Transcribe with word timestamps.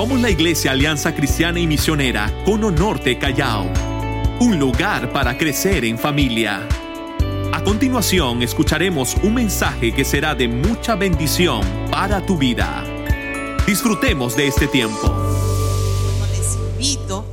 Somos 0.00 0.18
la 0.18 0.30
Iglesia 0.30 0.72
Alianza 0.72 1.14
Cristiana 1.14 1.60
y 1.60 1.66
Misionera 1.66 2.32
Cono 2.46 2.70
Norte 2.70 3.18
Callao, 3.18 3.70
un 4.40 4.58
lugar 4.58 5.12
para 5.12 5.36
crecer 5.36 5.84
en 5.84 5.98
familia. 5.98 6.66
A 7.52 7.62
continuación 7.62 8.40
escucharemos 8.40 9.14
un 9.22 9.34
mensaje 9.34 9.94
que 9.94 10.06
será 10.06 10.34
de 10.34 10.48
mucha 10.48 10.94
bendición 10.94 11.60
para 11.90 12.24
tu 12.24 12.38
vida. 12.38 12.82
Disfrutemos 13.66 14.34
de 14.36 14.46
este 14.46 14.68
tiempo. 14.68 15.14
Les 16.32 16.54
invito 16.54 17.26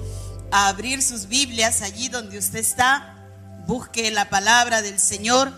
a 0.51 0.67
abrir 0.67 1.01
sus 1.01 1.29
Biblias 1.29 1.81
allí 1.81 2.09
donde 2.09 2.37
usted 2.37 2.59
está. 2.59 3.15
Busque 3.65 4.11
la 4.11 4.29
palabra 4.29 4.81
del 4.81 4.99
Señor 4.99 5.53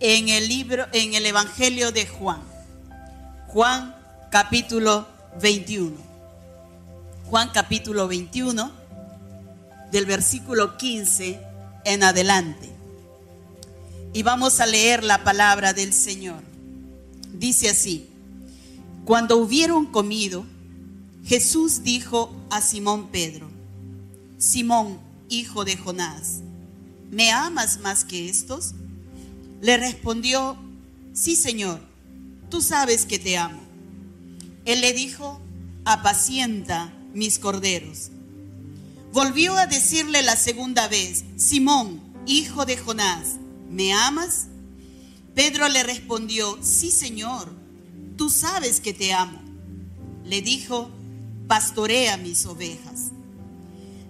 en 0.00 0.28
el 0.28 0.48
libro, 0.48 0.84
en 0.90 1.14
el 1.14 1.26
Evangelio 1.26 1.92
de 1.92 2.08
Juan. 2.08 2.42
Juan 3.46 3.94
capítulo 4.32 5.06
21. 5.40 6.13
Juan 7.26 7.48
capítulo 7.54 8.06
21, 8.06 8.70
del 9.90 10.04
versículo 10.04 10.76
15 10.76 11.40
en 11.86 12.02
adelante. 12.02 12.70
Y 14.12 14.22
vamos 14.22 14.60
a 14.60 14.66
leer 14.66 15.02
la 15.02 15.24
palabra 15.24 15.72
del 15.72 15.94
Señor. 15.94 16.42
Dice 17.32 17.70
así, 17.70 18.06
cuando 19.06 19.38
hubieron 19.38 19.86
comido, 19.86 20.44
Jesús 21.24 21.82
dijo 21.82 22.30
a 22.50 22.60
Simón 22.60 23.08
Pedro, 23.08 23.48
Simón, 24.36 24.98
hijo 25.30 25.64
de 25.64 25.78
Jonás, 25.78 26.42
¿me 27.10 27.32
amas 27.32 27.78
más 27.78 28.04
que 28.04 28.28
estos? 28.28 28.74
Le 29.62 29.78
respondió, 29.78 30.58
sí, 31.14 31.36
Señor, 31.36 31.80
tú 32.50 32.60
sabes 32.60 33.06
que 33.06 33.18
te 33.18 33.38
amo. 33.38 33.62
Él 34.66 34.82
le 34.82 34.92
dijo, 34.92 35.40
apacienta 35.86 36.92
mis 37.14 37.38
corderos. 37.38 38.10
Volvió 39.12 39.56
a 39.56 39.66
decirle 39.66 40.22
la 40.22 40.36
segunda 40.36 40.88
vez, 40.88 41.24
Simón, 41.36 42.00
hijo 42.26 42.66
de 42.66 42.76
Jonás, 42.76 43.36
¿me 43.70 43.92
amas? 43.92 44.48
Pedro 45.34 45.68
le 45.68 45.82
respondió, 45.82 46.58
sí, 46.62 46.90
Señor, 46.90 47.52
tú 48.16 48.28
sabes 48.28 48.80
que 48.80 48.92
te 48.92 49.12
amo. 49.12 49.40
Le 50.24 50.42
dijo, 50.42 50.90
pastorea 51.46 52.16
mis 52.16 52.44
ovejas. 52.46 53.12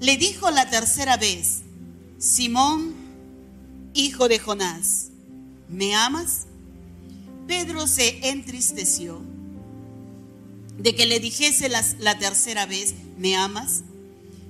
Le 0.00 0.16
dijo 0.16 0.50
la 0.50 0.70
tercera 0.70 1.16
vez, 1.16 1.62
Simón, 2.18 2.94
hijo 3.94 4.28
de 4.28 4.38
Jonás, 4.38 5.08
¿me 5.68 5.94
amas? 5.94 6.46
Pedro 7.46 7.86
se 7.86 8.30
entristeció 8.30 9.33
de 10.78 10.94
que 10.94 11.06
le 11.06 11.20
dijese 11.20 11.68
la, 11.68 12.18
tercera 12.18 12.66
vez, 12.66 12.94
¿me 13.18 13.36
amas? 13.36 13.82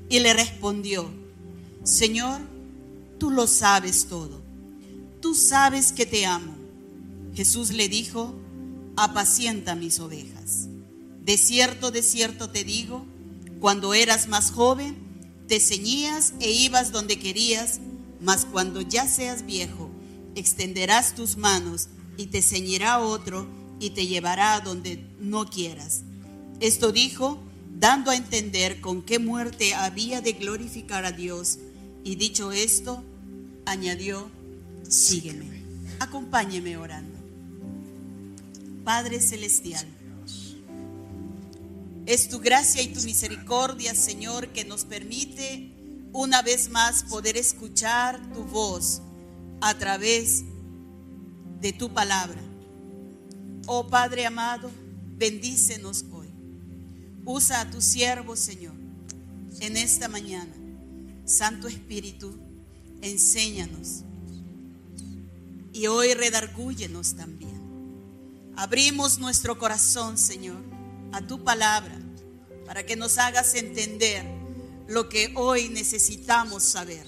Y 0.08 0.20
le 0.20 0.32
respondió, 0.32 1.10
Señor, 1.82 2.40
tú 3.18 3.30
lo 3.30 3.46
sabes 3.46 4.06
todo, 4.06 4.42
tú 5.20 5.34
sabes 5.34 5.92
que 5.92 6.06
te 6.06 6.26
amo. 6.26 6.54
Jesús 7.34 7.72
le 7.72 7.88
dijo, 7.88 8.34
apacienta 8.96 9.74
mis 9.74 9.98
ovejas. 10.00 10.68
De 11.24 11.36
cierto, 11.36 11.90
de 11.90 12.02
cierto 12.02 12.50
te 12.50 12.64
digo, 12.64 13.04
cuando 13.60 13.94
eras 13.94 14.28
más 14.28 14.50
joven, 14.50 14.96
te 15.48 15.60
ceñías 15.60 16.34
e 16.40 16.50
ibas 16.52 16.92
donde 16.92 17.18
querías, 17.18 17.80
mas 18.20 18.46
cuando 18.46 18.80
ya 18.80 19.06
seas 19.08 19.44
viejo, 19.44 19.90
extenderás 20.34 21.14
tus 21.14 21.36
manos 21.36 21.88
y 22.16 22.26
te 22.26 22.40
ceñirá 22.40 23.00
otro 23.00 23.46
y 23.80 23.90
te 23.90 24.06
llevará 24.06 24.54
a 24.54 24.60
donde 24.60 25.04
no 25.20 25.46
quieras. 25.46 26.02
Esto 26.60 26.92
dijo, 26.92 27.38
dando 27.78 28.10
a 28.10 28.16
entender 28.16 28.80
con 28.80 29.02
qué 29.02 29.18
muerte 29.18 29.74
había 29.74 30.20
de 30.20 30.32
glorificar 30.32 31.04
a 31.04 31.12
Dios. 31.12 31.58
Y 32.04 32.16
dicho 32.16 32.52
esto, 32.52 33.02
añadió, 33.66 34.30
sígueme. 34.88 35.62
Acompáñeme 36.00 36.76
orando. 36.76 37.18
Padre 38.84 39.20
Celestial, 39.20 39.86
es 42.06 42.28
tu 42.28 42.38
gracia 42.38 42.82
y 42.82 42.88
tu 42.88 43.00
misericordia, 43.00 43.94
Señor, 43.94 44.48
que 44.48 44.64
nos 44.64 44.84
permite 44.84 45.70
una 46.12 46.42
vez 46.42 46.68
más 46.68 47.04
poder 47.04 47.36
escuchar 47.36 48.20
tu 48.32 48.44
voz 48.44 49.00
a 49.62 49.76
través 49.78 50.44
de 51.60 51.72
tu 51.72 51.92
palabra. 51.94 52.40
Oh 53.66 53.88
Padre 53.88 54.26
amado, 54.26 54.70
bendícenos. 55.16 56.04
Usa 57.26 57.62
a 57.62 57.70
tu 57.70 57.80
siervo, 57.80 58.36
Señor, 58.36 58.74
en 59.60 59.76
esta 59.76 60.08
mañana. 60.08 60.52
Santo 61.24 61.68
Espíritu, 61.68 62.36
enséñanos. 63.00 64.02
Y 65.72 65.86
hoy 65.86 66.12
redargúyenos 66.12 67.14
también. 67.14 67.54
Abrimos 68.56 69.18
nuestro 69.18 69.58
corazón, 69.58 70.18
Señor, 70.18 70.62
a 71.12 71.26
tu 71.26 71.42
palabra, 71.42 71.98
para 72.66 72.84
que 72.84 72.94
nos 72.94 73.16
hagas 73.16 73.54
entender 73.54 74.26
lo 74.86 75.08
que 75.08 75.32
hoy 75.34 75.70
necesitamos 75.70 76.62
saber. 76.62 77.06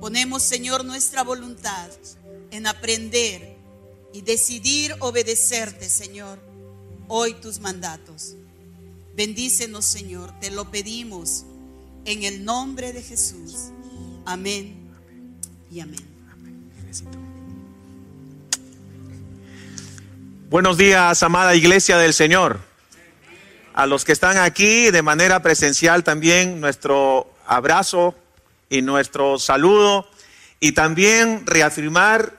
Ponemos, 0.00 0.44
Señor, 0.44 0.84
nuestra 0.84 1.24
voluntad 1.24 1.90
en 2.52 2.68
aprender 2.68 3.56
y 4.14 4.22
decidir 4.22 4.94
obedecerte, 5.00 5.88
Señor, 5.88 6.38
hoy 7.08 7.34
tus 7.34 7.58
mandatos. 7.58 8.36
Bendícenos, 9.14 9.84
Señor, 9.84 10.32
te 10.40 10.50
lo 10.50 10.70
pedimos 10.70 11.44
en 12.04 12.22
el 12.24 12.44
nombre 12.44 12.92
de 12.92 13.02
Jesús. 13.02 13.70
Amén 14.24 14.88
y 15.70 15.80
amén. 15.80 16.00
Buenos 20.48 20.76
días, 20.76 21.22
amada 21.22 21.54
iglesia 21.54 21.98
del 21.98 22.14
Señor. 22.14 22.60
A 23.74 23.86
los 23.86 24.04
que 24.04 24.12
están 24.12 24.36
aquí 24.36 24.90
de 24.90 25.02
manera 25.02 25.42
presencial 25.42 26.02
también 26.02 26.60
nuestro 26.60 27.32
abrazo 27.46 28.14
y 28.68 28.82
nuestro 28.82 29.38
saludo 29.38 30.08
y 30.60 30.72
también 30.72 31.46
reafirmar 31.46 32.36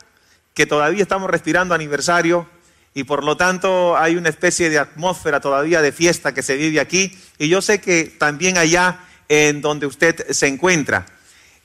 que 0.53 0.65
todavía 0.65 1.03
estamos 1.03 1.29
respirando 1.29 1.73
aniversario 1.73 2.47
y 2.93 3.03
por 3.03 3.23
lo 3.23 3.37
tanto 3.37 3.97
hay 3.97 4.15
una 4.15 4.29
especie 4.29 4.69
de 4.69 4.79
atmósfera 4.79 5.39
todavía 5.39 5.81
de 5.81 5.91
fiesta 5.91 6.33
que 6.33 6.43
se 6.43 6.57
vive 6.57 6.79
aquí 6.79 7.17
y 7.37 7.47
yo 7.47 7.61
sé 7.61 7.79
que 7.79 8.05
también 8.05 8.57
allá 8.57 8.99
en 9.29 9.61
donde 9.61 9.85
usted 9.85 10.29
se 10.31 10.47
encuentra. 10.47 11.05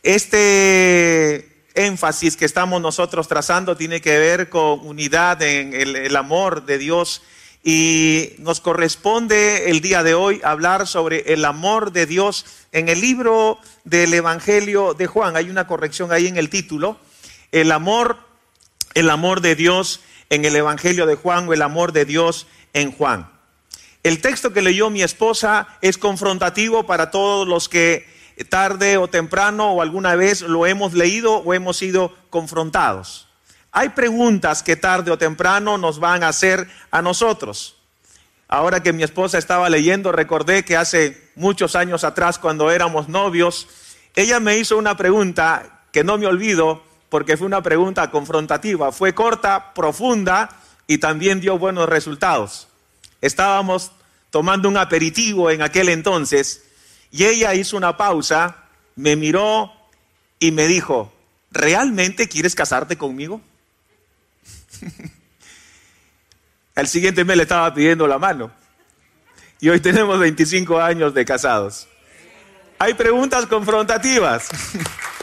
Este 0.03 1.65
énfasis 1.75 2.36
que 2.36 2.44
estamos 2.44 2.81
nosotros 2.81 3.26
trazando 3.26 3.76
tiene 3.76 4.00
que 4.00 4.19
ver 4.19 4.48
con 4.48 4.86
unidad 4.86 5.42
en 5.42 5.75
el, 5.75 6.16
amor 6.16 6.65
de 6.65 6.78
Dios 6.78 7.22
y 7.65 8.31
nos 8.38 8.60
corresponde 8.60 9.69
el 9.70 9.81
día 9.81 10.04
de 10.04 10.15
hoy 10.15 10.41
hablar 10.44 10.86
sobre 10.86 11.32
el 11.32 11.44
amor 11.44 11.91
de 11.91 12.06
Dios 12.06 12.47
en 12.70 12.88
el 12.88 13.00
libro 13.00 13.59
del 13.82 14.15
Evangelio 14.15 14.94
de 14.94 15.09
Juan. 15.09 15.36
Hay 15.36 15.50
una 15.50 15.66
corrección 15.66 16.12
ahí 16.12 16.28
en 16.28 16.36
el 16.36 16.48
título. 16.48 16.98
El 17.50 17.72
amor, 17.72 18.19
el 18.94 19.10
amor 19.10 19.41
de 19.41 19.56
Dios 19.56 20.00
en 20.31 20.44
el 20.44 20.56
Evangelio 20.56 21.06
de 21.06 21.14
Juan 21.14 21.48
o 21.48 21.53
el 21.53 21.62
amor 21.62 21.92
de 21.92 22.04
Dios 22.04 22.47
en 22.72 22.92
Juan. 22.92 23.31
El 24.03 24.20
texto 24.20 24.53
que 24.53 24.62
leyó 24.62 24.91
mi 24.91 25.03
esposa 25.03 25.66
es 25.81 25.98
confrontativo 25.98 26.87
para 26.87 27.10
todos 27.10 27.48
los 27.48 27.69
que 27.69 28.06
tarde 28.48 28.98
o 28.98 29.09
temprano 29.09 29.72
o 29.72 29.82
alguna 29.82 30.15
vez 30.15 30.42
lo 30.42 30.66
hemos 30.66 30.92
leído 30.92 31.39
o 31.39 31.54
hemos 31.54 31.78
sido 31.78 32.15
confrontados. 32.30 33.28
Hay 33.72 33.91
preguntas 33.91 34.62
que 34.62 34.77
tarde 34.77 35.10
o 35.10 35.18
temprano 35.18 35.77
nos 35.77 35.98
van 35.98 36.22
a 36.22 36.28
hacer 36.28 36.68
a 36.91 37.03
nosotros. 37.03 37.77
Ahora 38.48 38.83
que 38.83 38.92
mi 38.92 39.03
esposa 39.03 39.39
estaba 39.39 39.68
leyendo, 39.68 40.12
recordé 40.12 40.65
que 40.65 40.77
hace 40.77 41.30
muchos 41.34 41.74
años 41.74 42.04
atrás, 42.04 42.39
cuando 42.39 42.71
éramos 42.71 43.09
novios, 43.09 43.66
ella 44.15 44.39
me 44.39 44.56
hizo 44.56 44.78
una 44.78 44.97
pregunta 44.97 45.83
que 45.92 46.04
no 46.04 46.16
me 46.16 46.27
olvido 46.27 46.83
porque 47.08 47.36
fue 47.36 47.47
una 47.47 47.62
pregunta 47.62 48.10
confrontativa. 48.10 48.92
Fue 48.92 49.14
corta, 49.14 49.72
profunda 49.74 50.48
y 50.86 50.98
también 50.98 51.41
dio 51.41 51.58
buenos 51.58 51.88
resultados. 51.88 52.68
Estábamos 53.20 53.92
tomando 54.30 54.68
un 54.68 54.76
aperitivo 54.76 55.50
en 55.50 55.62
aquel 55.62 55.88
entonces 55.88 56.64
y 57.10 57.24
ella 57.24 57.54
hizo 57.54 57.76
una 57.76 57.97
pausa, 57.97 58.64
me 58.97 59.16
miró 59.16 59.72
y 60.38 60.50
me 60.50 60.66
dijo, 60.66 61.12
¿realmente 61.50 62.28
quieres 62.28 62.54
casarte 62.54 62.97
conmigo? 62.98 63.41
Al 66.74 66.88
siguiente 66.88 67.24
mes 67.24 67.36
le 67.36 67.44
estaba 67.44 67.72
pidiendo 67.72 68.06
la 68.06 68.18
mano. 68.18 68.50
Y 69.60 69.70
hoy 69.70 69.80
tenemos 69.80 70.18
25 70.18 70.78
años 70.78 71.14
de 71.14 71.24
casados. 71.24 71.88
Hay 72.78 72.92
preguntas 72.92 73.47
confrontativas. 73.47 74.48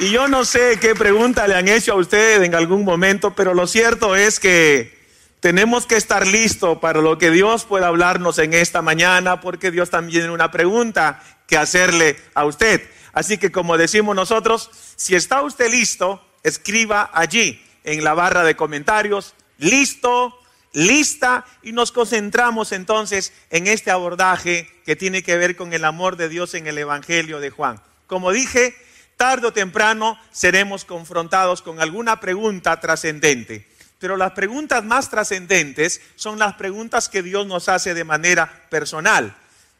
y 0.00 0.10
yo 0.10 0.28
no 0.28 0.44
sé 0.44 0.78
qué 0.80 0.94
pregunta 0.94 1.46
le 1.48 1.54
han 1.54 1.68
hecho 1.68 1.92
a 1.92 1.96
usted 1.96 2.42
en 2.42 2.54
algún 2.54 2.84
momento, 2.84 3.34
pero 3.34 3.54
lo 3.54 3.66
cierto 3.66 4.16
es 4.16 4.38
que 4.40 4.98
Tenemos 5.40 5.86
que 5.86 5.94
estar 5.96 6.26
listos 6.26 6.78
para 6.78 7.00
lo 7.00 7.16
que 7.16 7.30
Dios 7.30 7.64
pueda 7.64 7.86
hablarnos 7.86 8.38
en 8.38 8.54
esta 8.54 8.82
mañana, 8.82 9.40
porque 9.40 9.70
Dios 9.70 9.88
también 9.88 10.22
tiene 10.22 10.34
una 10.34 10.50
pregunta 10.50 11.22
que 11.46 11.56
hacerle 11.56 12.16
a 12.34 12.44
usted. 12.44 12.82
Así 13.12 13.38
que 13.38 13.52
como 13.52 13.78
decimos 13.78 14.16
nosotros, 14.16 14.68
si 14.96 15.14
está 15.14 15.42
usted 15.42 15.70
listo, 15.70 16.20
escriba 16.42 17.08
allí 17.14 17.64
en 17.84 18.02
la 18.02 18.14
barra 18.14 18.42
de 18.42 18.56
comentarios, 18.56 19.34
listo, 19.58 20.36
lista, 20.72 21.44
y 21.62 21.70
nos 21.70 21.92
concentramos 21.92 22.72
entonces 22.72 23.32
en 23.50 23.68
este 23.68 23.92
abordaje 23.92 24.68
que 24.84 24.96
tiene 24.96 25.22
que 25.22 25.36
ver 25.36 25.54
con 25.54 25.72
el 25.72 25.84
amor 25.84 26.16
de 26.16 26.28
Dios 26.28 26.54
en 26.54 26.66
el 26.66 26.78
Evangelio 26.78 27.38
de 27.38 27.50
Juan. 27.50 27.80
Como 28.08 28.32
dije, 28.32 28.74
tarde 29.18 29.48
o 29.48 29.52
temprano 29.52 30.16
seremos 30.30 30.86
confrontados 30.86 31.60
con 31.60 31.82
alguna 31.82 32.20
pregunta 32.20 32.78
trascendente. 32.78 33.68
Pero 33.98 34.16
las 34.16 34.30
preguntas 34.30 34.84
más 34.84 35.10
trascendentes 35.10 36.00
son 36.14 36.38
las 36.38 36.54
preguntas 36.54 37.08
que 37.08 37.24
Dios 37.24 37.44
nos 37.44 37.68
hace 37.68 37.94
de 37.94 38.04
manera 38.04 38.66
personal. 38.70 39.34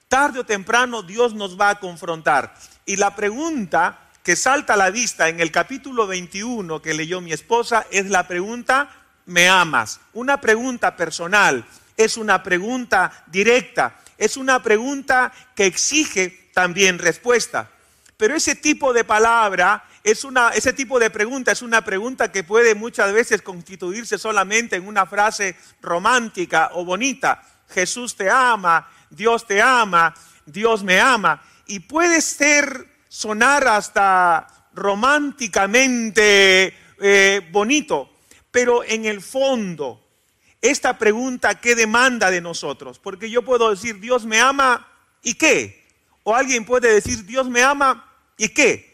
Tarde 0.08 0.40
o 0.40 0.44
temprano 0.44 1.05
Dios 1.05 1.35
nos 1.35 1.58
va 1.58 1.70
a 1.70 1.79
confrontar. 1.79 2.52
Y 2.85 2.96
la 2.96 3.14
pregunta 3.14 4.00
que 4.25 4.35
salta 4.35 4.75
a 4.75 4.76
la 4.76 4.90
vista 4.90 5.29
en 5.29 5.38
el 5.38 5.52
capítulo 5.52 6.08
21 6.08 6.82
que 6.82 6.94
leyó 6.94 7.20
mi 7.20 7.32
esposa 7.32 7.87
es 7.93 8.11
la 8.11 8.26
pregunta, 8.26 8.91
¿me 9.26 9.49
amas? 9.49 10.00
Una 10.14 10.41
pregunta 10.41 10.96
personal, 10.96 11.64
es 11.96 12.17
una 12.17 12.43
pregunta 12.43 13.25
directa, 13.29 14.00
es 14.19 14.37
una 14.37 14.61
pregunta 14.64 15.32
que 15.55 15.67
exige 15.67 16.50
también 16.52 16.99
respuesta. 16.99 17.70
Pero 18.19 18.35
ese 18.35 18.56
tipo 18.56 18.93
de 18.93 19.05
palabra 19.05 19.85
es 20.03 20.25
una, 20.25 20.50
ese 20.50 20.73
tipo 20.73 20.99
de 20.99 21.09
pregunta 21.09 21.53
es 21.53 21.62
una 21.62 21.85
pregunta 21.85 22.32
que 22.32 22.44
puede 22.44 22.75
muchas 22.75 23.12
veces 23.12 23.43
constituirse 23.43 24.19
solamente 24.19 24.76
en 24.76 24.87
una 24.87 25.06
frase 25.06 25.56
romántica 25.81 26.70
o 26.75 26.85
bonita. 26.85 27.43
Jesús 27.69 28.17
te 28.17 28.29
ama, 28.29 28.91
Dios 29.09 29.47
te 29.47 29.62
ama, 29.62 30.12
Dios 30.44 30.82
me 30.82 31.00
ama. 31.00 31.43
Y 31.67 31.81
puede 31.81 32.20
ser, 32.20 32.88
sonar 33.09 33.67
hasta 33.69 34.49
románticamente 34.75 36.75
eh, 37.00 37.49
bonito, 37.53 38.11
pero 38.50 38.82
en 38.82 39.05
el 39.05 39.20
fondo, 39.20 40.05
esta 40.61 40.99
pregunta, 40.99 41.61
¿qué 41.61 41.76
demanda 41.76 42.32
de 42.32 42.41
nosotros? 42.41 42.99
Porque 42.99 43.31
yo 43.31 43.44
puedo 43.44 43.70
decir, 43.70 44.00
Dios 44.00 44.25
me 44.25 44.41
ama, 44.41 44.88
¿y 45.23 45.35
qué? 45.35 45.87
O 46.25 46.35
alguien 46.35 46.65
puede 46.65 46.93
decir, 46.93 47.25
Dios 47.25 47.49
me 47.49 47.62
ama, 47.62 48.07
¿y 48.38 48.49
qué? 48.49 48.88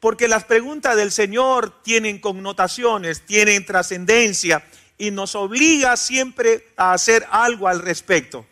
porque 0.00 0.28
las 0.28 0.44
preguntas 0.44 0.96
del 0.96 1.12
Señor 1.12 1.82
tienen 1.82 2.18
connotaciones, 2.18 3.20
tienen 3.26 3.66
trascendencia 3.66 4.64
y 4.96 5.10
nos 5.10 5.34
obliga 5.34 5.96
siempre 5.96 6.66
a 6.76 6.94
hacer 6.94 7.26
algo 7.30 7.68
al 7.68 7.80
respecto. 7.80 8.46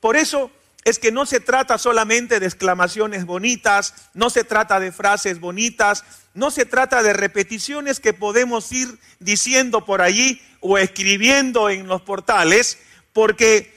Por 0.00 0.16
eso 0.16 0.50
es 0.84 0.98
que 0.98 1.12
no 1.12 1.26
se 1.26 1.40
trata 1.40 1.76
solamente 1.76 2.40
de 2.40 2.46
exclamaciones 2.46 3.24
bonitas, 3.26 3.94
no 4.14 4.30
se 4.30 4.44
trata 4.44 4.80
de 4.80 4.92
frases 4.92 5.40
bonitas, 5.40 6.04
no 6.34 6.50
se 6.50 6.64
trata 6.66 7.02
de 7.02 7.12
repeticiones 7.12 8.00
que 8.00 8.14
podemos 8.14 8.70
ir 8.72 8.98
diciendo 9.18 9.84
por 9.84 10.02
allí 10.02 10.40
o 10.60 10.78
escribiendo 10.78 11.68
en 11.68 11.88
los 11.88 12.02
portales, 12.02 12.78
porque, 13.12 13.76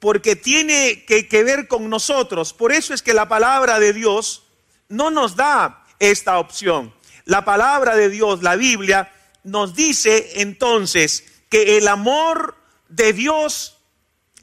porque 0.00 0.36
tiene 0.36 1.04
que, 1.06 1.28
que 1.28 1.44
ver 1.44 1.66
con 1.66 1.88
nosotros. 1.88 2.52
Por 2.52 2.72
eso 2.72 2.94
es 2.94 3.02
que 3.02 3.14
la 3.14 3.28
palabra 3.28 3.80
de 3.80 3.92
Dios 3.92 4.44
no 4.88 5.10
nos 5.10 5.36
da 5.36 5.84
esta 5.98 6.38
opción. 6.38 6.94
La 7.24 7.44
palabra 7.44 7.96
de 7.96 8.08
Dios, 8.08 8.42
la 8.42 8.56
Biblia, 8.56 9.12
nos 9.42 9.74
dice 9.74 10.40
entonces 10.40 11.24
que 11.48 11.78
el 11.78 11.88
amor 11.88 12.56
de 12.88 13.12
Dios 13.12 13.78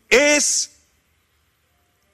es 0.10 0.68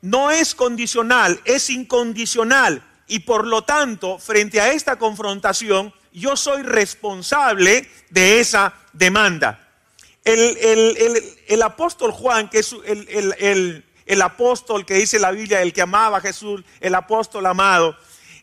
no 0.01 0.31
es 0.31 0.55
condicional, 0.55 1.41
es 1.43 1.69
incondicional 1.69 2.83
y 3.07 3.19
por 3.19 3.47
lo 3.47 3.63
tanto, 3.63 4.19
frente 4.19 4.61
a 4.61 4.71
esta 4.71 4.97
confrontación, 4.97 5.93
yo 6.13 6.35
soy 6.35 6.63
responsable 6.63 7.89
de 8.09 8.39
esa 8.39 8.73
demanda. 8.93 9.63
El, 10.23 11.61
apóstol 11.63 12.11
Juan, 12.11 12.49
que 12.49 12.59
es 12.59 12.75
el, 12.85 13.83
el 14.05 14.21
apóstol 14.21 14.85
que 14.85 14.95
dice 14.95 15.19
la 15.19 15.31
Biblia, 15.31 15.61
el 15.61 15.73
que 15.73 15.81
amaba 15.81 16.17
a 16.17 16.21
Jesús, 16.21 16.63
el 16.81 16.95
apóstol 16.95 17.45
amado, 17.45 17.95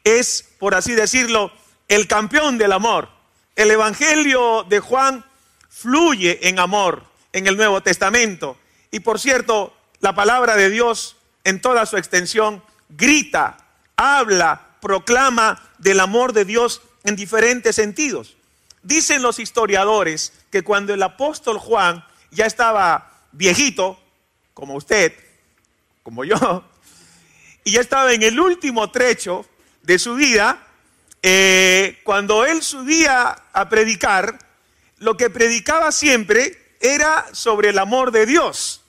es, 0.04 0.44
por 0.58 0.74
así 0.74 0.92
decirlo, 0.92 1.50
el 1.88 2.06
campeón 2.06 2.58
del 2.58 2.72
amor. 2.72 3.08
El 3.56 3.70
Evangelio 3.70 4.64
de 4.64 4.80
Juan 4.80 5.24
fluye 5.68 6.48
en 6.48 6.58
amor 6.58 7.04
en 7.32 7.46
el 7.46 7.56
Nuevo 7.56 7.82
Testamento. 7.82 8.56
Y 8.90 9.00
por 9.00 9.18
cierto, 9.18 9.74
la 10.00 10.14
palabra 10.14 10.56
de 10.56 10.70
Dios 10.70 11.16
en 11.44 11.60
toda 11.60 11.86
su 11.86 11.96
extensión 11.96 12.62
grita, 12.88 13.58
habla, 13.96 14.76
proclama 14.80 15.62
del 15.78 16.00
amor 16.00 16.32
de 16.32 16.44
Dios 16.44 16.82
en 17.04 17.16
diferentes 17.16 17.76
sentidos. 17.76 18.36
Dicen 18.82 19.22
los 19.22 19.38
historiadores 19.38 20.32
que 20.50 20.62
cuando 20.62 20.92
el 20.92 21.02
apóstol 21.02 21.58
Juan 21.58 22.04
ya 22.30 22.46
estaba 22.46 23.12
viejito, 23.32 23.98
como 24.52 24.74
usted, 24.74 25.14
como 26.02 26.24
yo, 26.24 26.64
y 27.64 27.72
ya 27.72 27.80
estaba 27.80 28.12
en 28.12 28.22
el 28.22 28.38
último 28.38 28.90
trecho 28.90 29.46
de 29.84 29.98
su 29.98 30.14
vida, 30.14 30.66
eh, 31.22 32.00
cuando 32.04 32.44
él 32.44 32.62
subía 32.62 33.36
a 33.52 33.68
predicar, 33.68 34.38
lo 34.98 35.16
que 35.16 35.30
predicaba 35.30 35.92
siempre 35.92 36.76
era 36.80 37.26
sobre 37.32 37.70
el 37.70 37.78
amor 37.78 38.10
de 38.10 38.26
Dios. 38.26 38.82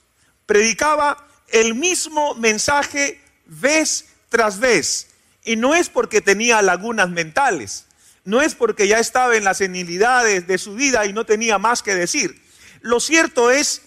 Predicaba 0.45 1.27
el 1.49 1.75
mismo 1.75 2.35
mensaje 2.35 3.21
vez 3.45 4.05
tras 4.29 4.59
vez. 4.59 5.07
Y 5.43 5.55
no 5.55 5.75
es 5.75 5.89
porque 5.89 6.21
tenía 6.21 6.61
lagunas 6.61 7.09
mentales, 7.09 7.85
no 8.23 8.41
es 8.41 8.55
porque 8.55 8.87
ya 8.87 8.99
estaba 8.99 9.35
en 9.35 9.43
las 9.43 9.57
senilidades 9.57 10.47
de 10.47 10.57
su 10.57 10.73
vida 10.73 11.05
y 11.05 11.13
no 11.13 11.25
tenía 11.25 11.57
más 11.59 11.83
que 11.83 11.93
decir. 11.93 12.41
Lo 12.81 12.99
cierto 12.99 13.51
es 13.51 13.83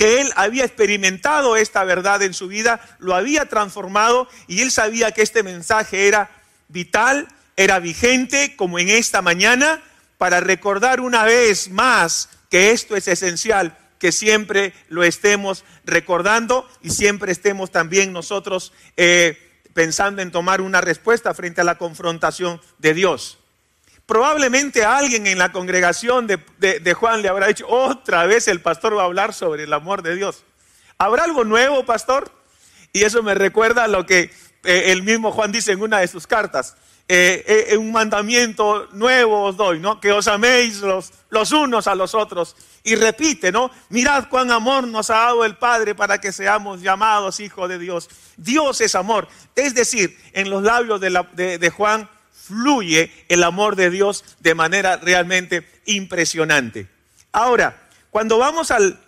que 0.00 0.22
él 0.22 0.32
había 0.34 0.64
experimentado 0.64 1.58
esta 1.58 1.84
verdad 1.84 2.22
en 2.22 2.32
su 2.32 2.48
vida, 2.48 2.80
lo 3.00 3.14
había 3.14 3.50
transformado 3.50 4.30
y 4.46 4.62
él 4.62 4.70
sabía 4.70 5.12
que 5.12 5.20
este 5.20 5.42
mensaje 5.42 6.08
era 6.08 6.30
vital, 6.68 7.28
era 7.54 7.80
vigente, 7.80 8.56
como 8.56 8.78
en 8.78 8.88
esta 8.88 9.20
mañana, 9.20 9.82
para 10.16 10.40
recordar 10.40 11.02
una 11.02 11.24
vez 11.24 11.68
más 11.68 12.30
que 12.48 12.70
esto 12.70 12.96
es 12.96 13.08
esencial, 13.08 13.76
que 13.98 14.10
siempre 14.10 14.72
lo 14.88 15.04
estemos 15.04 15.64
recordando 15.84 16.66
y 16.80 16.88
siempre 16.88 17.30
estemos 17.30 17.70
también 17.70 18.14
nosotros 18.14 18.72
eh, 18.96 19.60
pensando 19.74 20.22
en 20.22 20.32
tomar 20.32 20.62
una 20.62 20.80
respuesta 20.80 21.34
frente 21.34 21.60
a 21.60 21.64
la 21.64 21.76
confrontación 21.76 22.58
de 22.78 22.94
Dios. 22.94 23.39
Probablemente 24.10 24.84
alguien 24.84 25.28
en 25.28 25.38
la 25.38 25.52
congregación 25.52 26.26
de, 26.26 26.94
Juan 26.94 27.22
le 27.22 27.28
habrá 27.28 27.46
dicho, 27.46 27.64
otra 27.68 28.26
vez 28.26 28.48
el 28.48 28.60
pastor 28.60 28.96
va 28.96 29.02
a 29.02 29.04
hablar 29.04 29.32
sobre 29.32 29.62
el 29.62 29.72
amor 29.72 30.02
de 30.02 30.16
Dios. 30.16 30.42
¿Habrá 30.98 31.22
algo 31.22 31.44
nuevo, 31.44 31.86
pastor? 31.86 32.28
Y 32.92 33.04
eso 33.04 33.22
me 33.22 33.36
recuerda 33.36 33.84
a 33.84 33.86
lo 33.86 34.06
que 34.06 34.32
eh, 34.64 34.86
el 34.86 35.04
mismo 35.04 35.30
Juan 35.30 35.52
dice 35.52 35.70
en 35.70 35.80
una 35.80 36.00
de 36.00 36.08
sus 36.08 36.26
cartas. 36.26 36.76
Eh, 37.06 37.68
eh, 37.70 37.76
un 37.76 37.92
mandamiento 37.92 38.88
nuevo 38.90 39.44
os 39.44 39.56
doy, 39.56 39.78
¿no? 39.78 40.00
Que 40.00 40.10
os 40.10 40.26
améis 40.26 40.80
los, 40.80 41.12
los 41.28 41.52
unos 41.52 41.86
a 41.86 41.94
los 41.94 42.12
otros. 42.16 42.56
Y 42.82 42.96
repite, 42.96 43.52
¿no? 43.52 43.70
Mirad 43.90 44.28
cuán 44.28 44.50
amor 44.50 44.88
nos 44.88 45.10
ha 45.10 45.18
dado 45.18 45.44
el 45.44 45.56
Padre 45.56 45.94
para 45.94 46.20
que 46.20 46.32
seamos 46.32 46.82
llamados 46.82 47.38
hijos 47.38 47.68
de 47.68 47.78
Dios. 47.78 48.10
Dios 48.36 48.80
es 48.80 48.96
amor. 48.96 49.28
Es 49.54 49.72
decir, 49.76 50.18
en 50.32 50.50
los 50.50 50.64
labios 50.64 51.00
de, 51.00 51.58
de 51.58 51.70
Juan 51.70 52.08
fluye 52.32 53.10
el 53.28 53.42
amor 53.42 53.76
de 53.76 53.90
Dios 53.90 54.24
de 54.40 54.54
manera 54.54 54.96
realmente 54.96 55.66
impresionante. 55.86 56.88
Ahora, 57.32 57.88
cuando 58.10 58.38
vamos 58.38 58.70
al, 58.70 58.98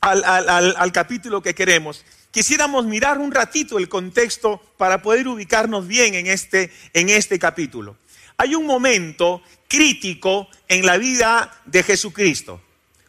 al, 0.00 0.92
capítulo 0.92 1.42
que 1.42 1.54
queremos, 1.54 2.04
quisiéramos 2.30 2.84
mirar 2.86 3.18
un 3.18 3.32
ratito 3.32 3.78
el 3.78 3.88
contexto 3.88 4.60
para 4.76 5.02
poder 5.02 5.28
ubicarnos 5.28 5.86
bien 5.86 6.14
en 6.14 6.26
este, 6.26 6.72
en 6.92 7.08
este 7.08 7.38
capítulo. 7.38 7.96
Hay 8.36 8.54
un 8.54 8.66
momento 8.66 9.42
crítico 9.66 10.48
en 10.68 10.84
la 10.84 10.98
vida 10.98 11.60
de 11.64 11.82
Jesucristo. 11.82 12.60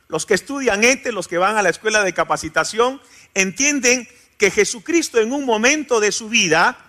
Los 0.08 0.26
que 0.26 0.34
estudian 0.34 0.84
ETE, 0.84 1.12
los 1.12 1.28
que 1.28 1.38
van 1.38 1.58
a 1.58 1.62
la 1.62 1.70
escuela 1.70 2.04
de 2.04 2.14
capacitación, 2.14 3.00
entienden 3.36 4.08
que 4.38 4.50
Jesucristo 4.50 5.20
en 5.20 5.34
un 5.34 5.46
momento 5.46 6.00
de 6.00 6.12
su 6.12 6.30
vida 6.30 6.89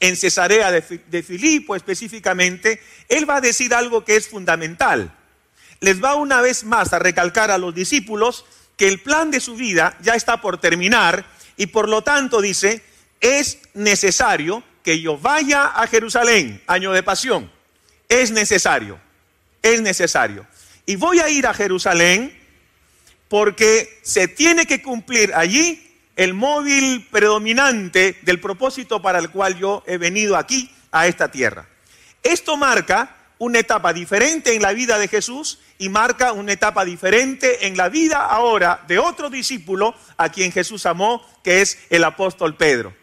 en 0.00 0.16
Cesarea 0.16 0.70
de, 0.70 1.22
Filipo 1.22 1.74
específicamente, 1.74 2.80
él 3.08 3.28
va 3.28 3.36
a 3.36 3.40
decir 3.40 3.74
algo 3.74 4.04
que 4.04 4.16
es 4.16 4.28
fundamental. 4.28 5.12
Les 5.80 6.02
va 6.02 6.14
una 6.14 6.40
vez 6.40 6.64
más 6.64 6.92
a 6.92 6.98
recalcar 6.98 7.50
a 7.50 7.58
los 7.58 7.74
discípulos 7.74 8.44
que 8.76 8.88
el 8.88 9.00
plan 9.00 9.30
de 9.30 9.40
su 9.40 9.56
vida 9.56 9.96
ya 10.02 10.14
está 10.14 10.40
por 10.40 10.58
terminar 10.58 11.24
y 11.56 11.66
por 11.66 11.88
lo 11.88 12.02
tanto 12.02 12.42
dice, 12.42 12.82
es 13.20 13.58
necesario 13.74 14.62
que 14.82 15.00
yo 15.00 15.18
vaya 15.18 15.66
a 15.66 15.86
Jerusalén, 15.86 16.62
año 16.66 16.92
de 16.92 17.02
pasión. 17.02 17.50
Es 18.08 18.30
necesario, 18.30 19.00
es 19.62 19.80
necesario. 19.80 20.46
Y 20.84 20.96
voy 20.96 21.20
a 21.20 21.28
ir 21.28 21.46
a 21.46 21.54
Jerusalén 21.54 22.38
porque 23.28 23.98
se 24.02 24.28
tiene 24.28 24.66
que 24.66 24.82
cumplir 24.82 25.34
allí 25.34 25.85
el 26.16 26.34
móvil 26.34 27.06
predominante 27.10 28.18
del 28.22 28.40
propósito 28.40 29.00
para 29.00 29.18
el 29.18 29.30
cual 29.30 29.58
yo 29.58 29.84
he 29.86 29.98
venido 29.98 30.36
aquí 30.36 30.70
a 30.90 31.06
esta 31.06 31.30
tierra. 31.30 31.68
Esto 32.22 32.56
marca 32.56 33.14
una 33.38 33.58
etapa 33.58 33.92
diferente 33.92 34.54
en 34.54 34.62
la 34.62 34.72
vida 34.72 34.98
de 34.98 35.08
Jesús 35.08 35.60
y 35.78 35.90
marca 35.90 36.32
una 36.32 36.52
etapa 36.52 36.84
diferente 36.84 37.66
en 37.66 37.76
la 37.76 37.90
vida 37.90 38.24
ahora 38.24 38.82
de 38.88 38.98
otro 38.98 39.28
discípulo 39.28 39.94
a 40.16 40.30
quien 40.30 40.52
Jesús 40.52 40.86
amó, 40.86 41.22
que 41.44 41.60
es 41.60 41.78
el 41.90 42.02
apóstol 42.02 42.56
Pedro. 42.56 42.94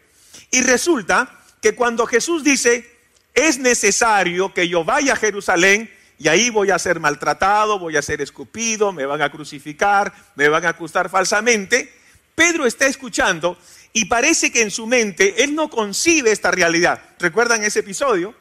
Y 0.50 0.62
resulta 0.62 1.40
que 1.62 1.74
cuando 1.74 2.06
Jesús 2.06 2.42
dice, 2.42 2.90
es 3.32 3.58
necesario 3.58 4.52
que 4.52 4.68
yo 4.68 4.84
vaya 4.84 5.12
a 5.12 5.16
Jerusalén 5.16 5.90
y 6.18 6.28
ahí 6.28 6.50
voy 6.50 6.70
a 6.70 6.78
ser 6.78 7.00
maltratado, 7.00 7.78
voy 7.78 7.96
a 7.96 8.02
ser 8.02 8.20
escupido, 8.20 8.92
me 8.92 9.06
van 9.06 9.22
a 9.22 9.30
crucificar, 9.30 10.12
me 10.34 10.48
van 10.48 10.66
a 10.66 10.70
acusar 10.70 11.08
falsamente, 11.08 11.92
Pedro 12.34 12.66
está 12.66 12.86
escuchando 12.86 13.58
y 13.92 14.06
parece 14.06 14.50
que 14.50 14.62
en 14.62 14.70
su 14.70 14.86
mente 14.86 15.44
él 15.44 15.54
no 15.54 15.70
concibe 15.70 16.32
esta 16.32 16.50
realidad. 16.50 17.00
¿Recuerdan 17.18 17.62
ese 17.62 17.80
episodio? 17.80 18.34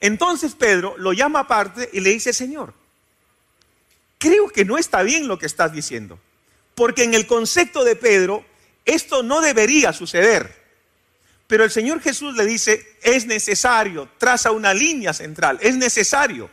Entonces 0.00 0.54
Pedro 0.54 0.96
lo 0.98 1.12
llama 1.12 1.40
aparte 1.40 1.88
y 1.92 2.00
le 2.00 2.10
dice, 2.10 2.32
Señor, 2.32 2.74
creo 4.18 4.48
que 4.48 4.64
no 4.64 4.78
está 4.78 5.02
bien 5.02 5.28
lo 5.28 5.38
que 5.38 5.46
estás 5.46 5.72
diciendo, 5.72 6.18
porque 6.74 7.04
en 7.04 7.14
el 7.14 7.26
concepto 7.26 7.84
de 7.84 7.96
Pedro 7.96 8.44
esto 8.84 9.22
no 9.22 9.40
debería 9.40 9.92
suceder. 9.92 10.68
Pero 11.46 11.64
el 11.64 11.70
Señor 11.70 12.02
Jesús 12.02 12.36
le 12.36 12.44
dice, 12.44 12.96
es 13.02 13.26
necesario, 13.26 14.08
traza 14.18 14.50
una 14.50 14.74
línea 14.74 15.14
central, 15.14 15.58
es 15.62 15.76
necesario. 15.76 16.50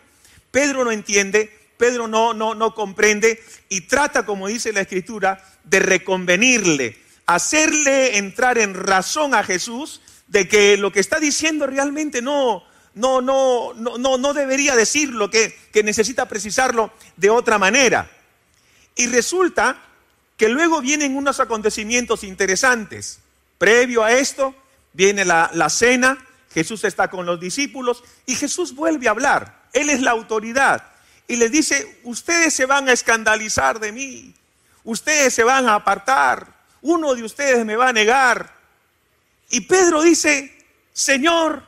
Pedro 0.51 0.85
no 0.85 0.91
entiende, 0.91 1.53
Pedro 1.77 2.07
no, 2.07 2.33
no, 2.33 2.55
no 2.55 2.73
comprende 2.73 3.43
y 3.69 3.81
trata, 3.81 4.25
como 4.25 4.47
dice 4.47 4.73
la 4.73 4.81
Escritura, 4.81 5.43
de 5.63 5.79
reconvenirle, 5.79 6.97
hacerle 7.25 8.17
entrar 8.17 8.57
en 8.57 8.73
razón 8.73 9.33
a 9.33 9.43
Jesús 9.43 10.01
de 10.27 10.47
que 10.47 10.77
lo 10.77 10.91
que 10.91 10.99
está 10.99 11.19
diciendo 11.19 11.67
realmente 11.67 12.21
no, 12.21 12.63
no, 12.93 13.21
no, 13.21 13.73
no, 13.73 14.17
no, 14.17 14.33
debería 14.33 14.75
decirlo, 14.75 15.29
que, 15.29 15.55
que 15.71 15.83
necesita 15.83 16.27
precisarlo 16.27 16.91
de 17.17 17.29
otra 17.29 17.57
manera. 17.57 18.09
Y 18.95 19.07
resulta 19.07 19.77
que 20.37 20.49
luego 20.49 20.81
vienen 20.81 21.15
unos 21.15 21.39
acontecimientos 21.39 22.23
interesantes. 22.23 23.19
Previo 23.57 24.03
a 24.03 24.13
esto 24.13 24.55
viene 24.93 25.25
la, 25.25 25.49
la, 25.53 25.69
cena, 25.69 26.25
Jesús 26.53 26.83
está 26.83 27.09
con 27.09 27.25
los 27.25 27.39
discípulos 27.39 28.03
y 28.25 28.35
Jesús 28.35 28.73
vuelve 28.73 29.07
a 29.07 29.11
hablar. 29.11 29.65
Él 29.73 29.89
es 29.89 30.01
la 30.01 30.11
autoridad. 30.11 30.94
Y 31.27 31.37
les 31.37 31.51
dice, 31.51 31.99
ustedes 32.03 32.53
se 32.53 32.65
van 32.65 32.87
a 32.87 32.93
escandalizar 32.93 33.79
de 33.79 33.91
mí, 33.91 34.33
ustedes 34.83 35.33
se 35.33 35.43
van 35.43 35.67
a 35.67 35.75
apartar, 35.75 36.53
uno 36.81 37.15
de 37.15 37.23
ustedes 37.23 37.65
me 37.65 37.75
va 37.75 37.89
a 37.89 37.93
negar. 37.93 38.53
Y 39.49 39.61
Pedro 39.61 40.01
dice, 40.01 40.55
Señor, 40.93 41.63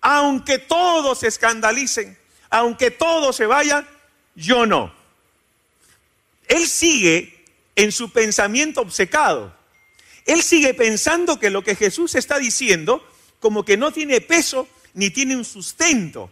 aunque 0.00 0.58
todos 0.58 1.20
se 1.20 1.28
escandalicen, 1.28 2.18
aunque 2.50 2.90
todos 2.90 3.36
se 3.36 3.46
vayan, 3.46 3.86
yo 4.34 4.66
no. 4.66 4.92
Él 6.48 6.66
sigue 6.66 7.44
en 7.76 7.92
su 7.92 8.10
pensamiento 8.10 8.80
obcecado. 8.80 9.54
Él 10.26 10.42
sigue 10.42 10.74
pensando 10.74 11.38
que 11.38 11.50
lo 11.50 11.62
que 11.62 11.76
Jesús 11.76 12.14
está 12.14 12.38
diciendo 12.38 13.06
como 13.38 13.64
que 13.64 13.76
no 13.76 13.92
tiene 13.92 14.20
peso 14.20 14.68
ni 14.94 15.10
tiene 15.10 15.36
un 15.36 15.44
sustento. 15.44 16.30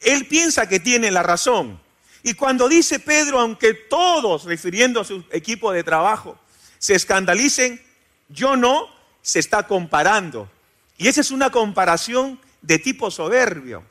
Él 0.00 0.26
piensa 0.26 0.68
que 0.68 0.80
tiene 0.80 1.10
la 1.10 1.22
razón. 1.22 1.80
Y 2.24 2.34
cuando 2.34 2.68
dice 2.68 2.98
Pedro, 2.98 3.38
aunque 3.38 3.74
todos, 3.74 4.44
refiriendo 4.44 5.00
a 5.00 5.04
su 5.04 5.22
equipo 5.30 5.70
de 5.70 5.84
trabajo, 5.84 6.38
se 6.78 6.94
escandalicen, 6.94 7.80
yo 8.30 8.56
no, 8.56 8.88
se 9.20 9.38
está 9.38 9.66
comparando. 9.66 10.50
Y 10.96 11.08
esa 11.08 11.20
es 11.20 11.30
una 11.30 11.50
comparación 11.50 12.40
de 12.62 12.78
tipo 12.78 13.10
soberbio. 13.10 13.84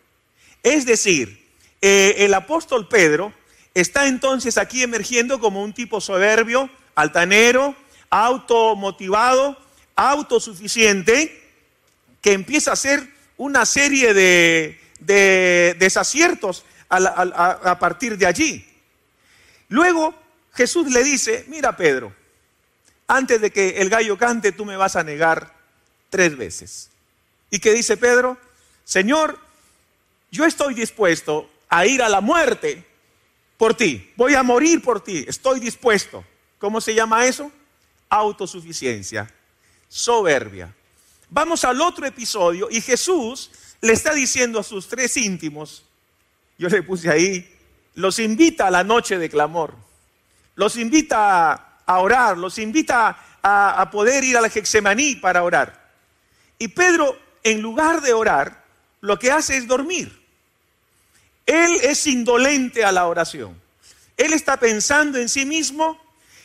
Es 0.63 0.85
decir, 0.87 1.47
eh, 1.79 2.15
el 2.17 2.33
apóstol 2.33 2.87
Pedro 2.87 3.31
está 3.75 4.07
entonces 4.07 4.57
aquí 4.57 4.81
emergiendo 4.81 5.39
como 5.39 5.63
un 5.63 5.73
tipo 5.73 6.01
soberbio, 6.01 6.71
altanero, 6.95 7.75
automotivado, 8.09 9.57
autosuficiente, 9.95 11.39
que 12.19 12.33
empieza 12.33 12.71
a 12.71 12.73
hacer 12.73 13.07
una 13.37 13.65
serie 13.67 14.15
de, 14.15 14.79
desaciertos 15.77 16.65
a 16.97 17.79
partir 17.79 18.17
de 18.17 18.25
allí. 18.25 18.67
Luego 19.69 20.13
Jesús 20.53 20.91
le 20.91 21.03
dice, 21.03 21.45
mira 21.47 21.75
Pedro, 21.75 22.13
antes 23.07 23.41
de 23.41 23.51
que 23.51 23.81
el 23.81 23.89
gallo 23.89 24.17
cante 24.17 24.51
tú 24.51 24.65
me 24.65 24.77
vas 24.77 24.95
a 24.95 25.03
negar 25.03 25.53
tres 26.09 26.37
veces. 26.37 26.89
¿Y 27.49 27.59
qué 27.59 27.73
dice 27.73 27.97
Pedro? 27.97 28.37
Señor, 28.83 29.39
yo 30.31 30.45
estoy 30.45 30.73
dispuesto 30.73 31.49
a 31.69 31.85
ir 31.85 32.01
a 32.01 32.09
la 32.09 32.21
muerte 32.21 32.85
por 33.57 33.75
ti. 33.75 34.11
Voy 34.15 34.35
a 34.35 34.43
morir 34.43 34.81
por 34.81 35.03
ti. 35.03 35.25
Estoy 35.27 35.59
dispuesto. 35.59 36.23
¿Cómo 36.59 36.81
se 36.81 36.93
llama 36.93 37.25
eso? 37.25 37.51
Autosuficiencia, 38.09 39.31
soberbia. 39.87 40.73
Vamos 41.29 41.63
al 41.63 41.81
otro 41.81 42.05
episodio 42.05 42.67
y 42.69 42.79
Jesús 42.81 43.51
le 43.81 43.93
está 43.93 44.13
diciendo 44.13 44.59
a 44.59 44.63
sus 44.63 44.87
tres 44.87 45.17
íntimos, 45.17 45.83
yo 46.57 46.69
le 46.69 46.83
puse 46.83 47.09
ahí, 47.09 47.49
los 47.95 48.19
invita 48.19 48.67
a 48.67 48.71
la 48.71 48.83
noche 48.83 49.17
de 49.17 49.29
clamor, 49.29 49.75
los 50.55 50.77
invita 50.77 51.79
a 51.85 51.99
orar, 51.99 52.37
los 52.37 52.57
invita 52.57 53.17
a, 53.43 53.89
poder 53.91 54.23
ir 54.23 54.37
a 54.37 54.41
la 54.41 54.49
Gexemaní 54.49 55.15
para 55.15 55.43
orar. 55.43 55.91
Y 56.57 56.69
Pedro, 56.69 57.17
en 57.43 57.61
lugar 57.61 58.01
de 58.01 58.13
orar, 58.13 58.63
lo 59.01 59.19
que 59.19 59.31
hace 59.31 59.57
es 59.57 59.67
dormir. 59.67 60.21
Él 61.45 61.77
es 61.81 62.07
indolente 62.07 62.85
a 62.85 62.91
la 62.93 63.05
oración. 63.07 63.61
Él 64.15 64.31
está 64.31 64.57
pensando 64.57 65.17
en 65.17 65.27
sí 65.27 65.45
mismo 65.45 65.99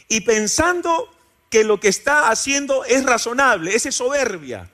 y 0.09 0.23
pensando 0.23 1.15
que 1.51 1.63
lo 1.63 1.79
que 1.79 1.89
está 1.89 2.31
haciendo 2.31 2.85
es 2.85 3.05
razonable, 3.05 3.75
es 3.75 3.83
soberbia, 3.95 4.69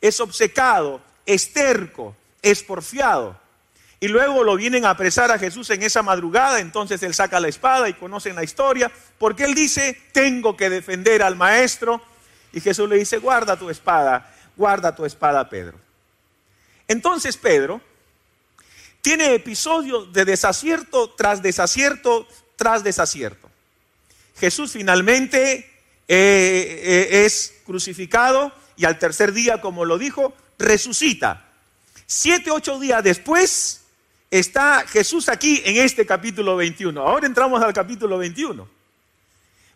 es 0.00 0.18
obcecado, 0.18 1.00
es 1.24 1.52
terco, 1.52 2.16
es 2.42 2.62
porfiado. 2.64 3.38
Y 4.02 4.08
luego 4.08 4.42
lo 4.42 4.56
vienen 4.56 4.84
a 4.84 4.90
apresar 4.90 5.30
a 5.30 5.38
Jesús 5.38 5.70
en 5.70 5.80
esa 5.84 6.02
madrugada, 6.02 6.58
entonces 6.58 7.00
él 7.04 7.14
saca 7.14 7.38
la 7.38 7.46
espada 7.46 7.88
y 7.88 7.94
conocen 7.94 8.34
la 8.34 8.42
historia, 8.42 8.90
porque 9.16 9.44
él 9.44 9.54
dice, 9.54 9.96
tengo 10.10 10.56
que 10.56 10.68
defender 10.68 11.22
al 11.22 11.36
maestro. 11.36 12.02
Y 12.52 12.60
Jesús 12.60 12.88
le 12.88 12.96
dice, 12.96 13.18
guarda 13.18 13.56
tu 13.56 13.70
espada, 13.70 14.34
guarda 14.56 14.92
tu 14.92 15.04
espada, 15.04 15.48
Pedro. 15.48 15.78
Entonces 16.88 17.36
Pedro 17.36 17.80
tiene 19.02 19.34
episodios 19.34 20.12
de 20.12 20.24
desacierto 20.24 21.10
tras 21.10 21.40
desacierto 21.40 22.26
tras 22.56 22.82
desacierto. 22.82 23.48
Jesús 24.36 24.72
finalmente 24.72 25.58
eh, 26.08 26.82
eh, 26.82 27.24
es 27.24 27.54
crucificado 27.64 28.50
y 28.76 28.84
al 28.84 28.98
tercer 28.98 29.32
día, 29.32 29.60
como 29.60 29.84
lo 29.84 29.96
dijo, 29.96 30.34
resucita. 30.58 31.44
Siete, 32.04 32.50
ocho 32.50 32.80
días 32.80 33.04
después 33.04 33.81
está 34.32 34.86
Jesús 34.88 35.28
aquí 35.28 35.60
en 35.64 35.76
este 35.76 36.06
capítulo 36.06 36.56
21. 36.56 37.00
Ahora 37.00 37.26
entramos 37.26 37.62
al 37.62 37.72
capítulo 37.74 38.16
21. 38.16 38.66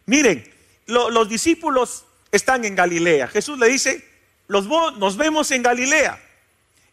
Miren, 0.06 0.50
los 0.86 1.28
discípulos 1.28 2.06
están 2.32 2.64
en 2.64 2.74
Galilea. 2.74 3.28
Jesús 3.28 3.58
le 3.58 3.68
dice, 3.68 4.02
los, 4.48 4.66
nos 4.66 5.16
vemos 5.18 5.50
en 5.50 5.62
Galilea. 5.62 6.18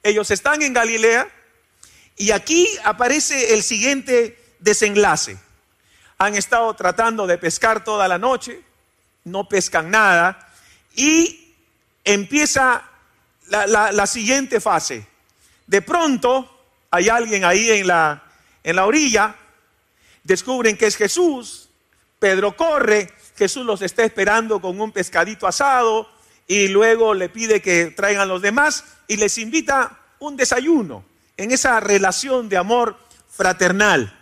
Ellos 0.03 0.29
están 0.29 0.61
en 0.61 0.73
Galilea 0.73 1.27
y 2.17 2.31
aquí 2.31 2.67
aparece 2.83 3.53
el 3.53 3.63
siguiente 3.63 4.37
desenlace. 4.59 5.37
Han 6.17 6.35
estado 6.35 6.73
tratando 6.73 7.25
de 7.25 7.37
pescar 7.37 7.85
toda 7.85 8.09
la 8.09 8.17
noche, 8.17 8.61
no 9.23 9.47
pescan 9.47 9.89
nada 9.89 10.53
y 10.95 11.53
empieza 12.03 12.83
la, 13.47 14.05
siguiente 14.05 14.59
fase. 14.59 15.07
De 15.65 15.81
pronto 15.81 16.52
hay 16.93 17.09
alguien 17.09 17.43
ahí 17.43 17.71
en 17.71 17.87
la, 17.87 18.21
en 18.63 18.75
la 18.75 18.85
orilla, 18.85 19.35
descubren 20.23 20.77
que 20.77 20.85
es 20.85 20.95
Jesús, 20.95 21.69
Pedro 22.19 22.55
corre, 22.55 23.11
Jesús 23.35 23.65
los 23.65 23.81
está 23.81 24.03
esperando 24.03 24.61
con 24.61 24.79
un 24.79 24.91
pescadito 24.91 25.47
asado 25.47 26.07
y 26.47 26.67
luego 26.67 27.15
le 27.15 27.29
pide 27.29 27.63
que 27.63 27.87
traigan 27.87 28.27
los 28.27 28.43
demás 28.43 28.83
y 29.07 29.15
les 29.15 29.39
invita 29.39 30.01
un 30.19 30.37
desayuno 30.37 31.03
en 31.35 31.49
esa 31.49 31.79
relación 31.79 32.47
de 32.47 32.57
amor 32.57 32.95
fraternal. 33.27 34.15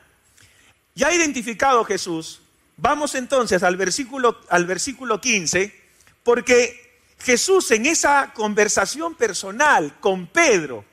Ya 0.96 1.14
identificado 1.14 1.84
Jesús, 1.84 2.42
vamos 2.78 3.16
entonces 3.16 3.64
al 3.64 3.76
versículo, 3.76 4.40
al 4.48 4.66
versículo 4.66 5.20
15, 5.20 5.78
porque 6.24 7.02
Jesús 7.20 7.70
en 7.72 7.86
esa 7.86 8.32
conversación 8.34 9.16
personal 9.16 10.00
con 10.00 10.28
Pedro 10.28 10.86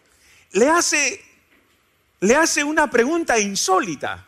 le 0.51 0.69
hace, 0.69 1.23
le 2.21 2.35
hace 2.37 2.65
una 2.65 2.91
pregunta 2.91 3.39
insólita. 3.39 4.27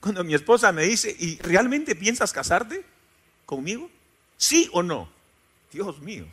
Cuando 0.00 0.24
mi 0.24 0.34
esposa 0.34 0.72
me 0.72 0.84
dice, 0.84 1.14
¿y 1.18 1.38
realmente 1.38 1.94
piensas 1.94 2.32
casarte 2.32 2.84
conmigo? 3.44 3.90
¿Sí 4.36 4.68
o 4.72 4.82
no? 4.82 5.08
Dios 5.72 6.00
mío. 6.00 6.26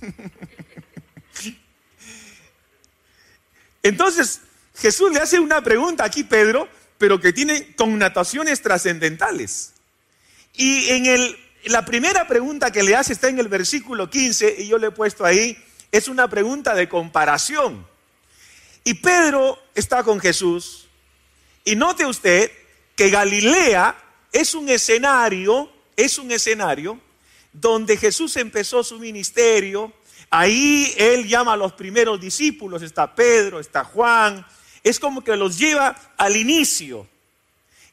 Entonces, 3.82 4.40
Jesús 4.76 5.12
le 5.12 5.20
hace 5.20 5.40
una 5.40 5.62
pregunta 5.62 6.04
aquí, 6.04 6.24
Pedro, 6.24 6.68
pero 6.98 7.20
que 7.20 7.32
tiene 7.32 7.74
connotaciones 7.76 8.62
trascendentales. 8.62 9.72
Y 10.54 10.90
en 10.90 11.06
el, 11.06 11.36
la 11.64 11.84
primera 11.84 12.26
pregunta 12.26 12.70
que 12.70 12.82
le 12.82 12.94
hace 12.94 13.12
está 13.14 13.28
en 13.28 13.38
el 13.38 13.48
versículo 13.48 14.10
15, 14.10 14.56
y 14.58 14.68
yo 14.68 14.78
le 14.78 14.88
he 14.88 14.92
puesto 14.92 15.24
ahí, 15.24 15.56
es 15.92 16.08
una 16.08 16.28
pregunta 16.28 16.74
de 16.74 16.88
comparación. 16.88 17.86
Y 18.84 18.94
Pedro 18.94 19.58
está 19.74 20.02
con 20.02 20.20
Jesús, 20.20 20.88
y 21.64 21.76
note 21.76 22.06
usted 22.06 22.50
que 22.96 23.10
Galilea 23.10 23.96
es 24.32 24.54
un 24.54 24.68
escenario, 24.68 25.70
es 25.96 26.18
un 26.18 26.30
escenario 26.30 26.98
donde 27.52 27.96
Jesús 27.96 28.36
empezó 28.36 28.82
su 28.82 28.98
ministerio, 28.98 29.92
ahí 30.30 30.92
él 30.96 31.26
llama 31.26 31.54
a 31.54 31.56
los 31.56 31.72
primeros 31.72 32.20
discípulos, 32.20 32.82
está 32.82 33.14
Pedro, 33.14 33.60
está 33.60 33.84
Juan, 33.84 34.46
es 34.82 34.98
como 34.98 35.22
que 35.22 35.36
los 35.36 35.58
lleva 35.58 35.96
al 36.16 36.36
inicio. 36.36 37.06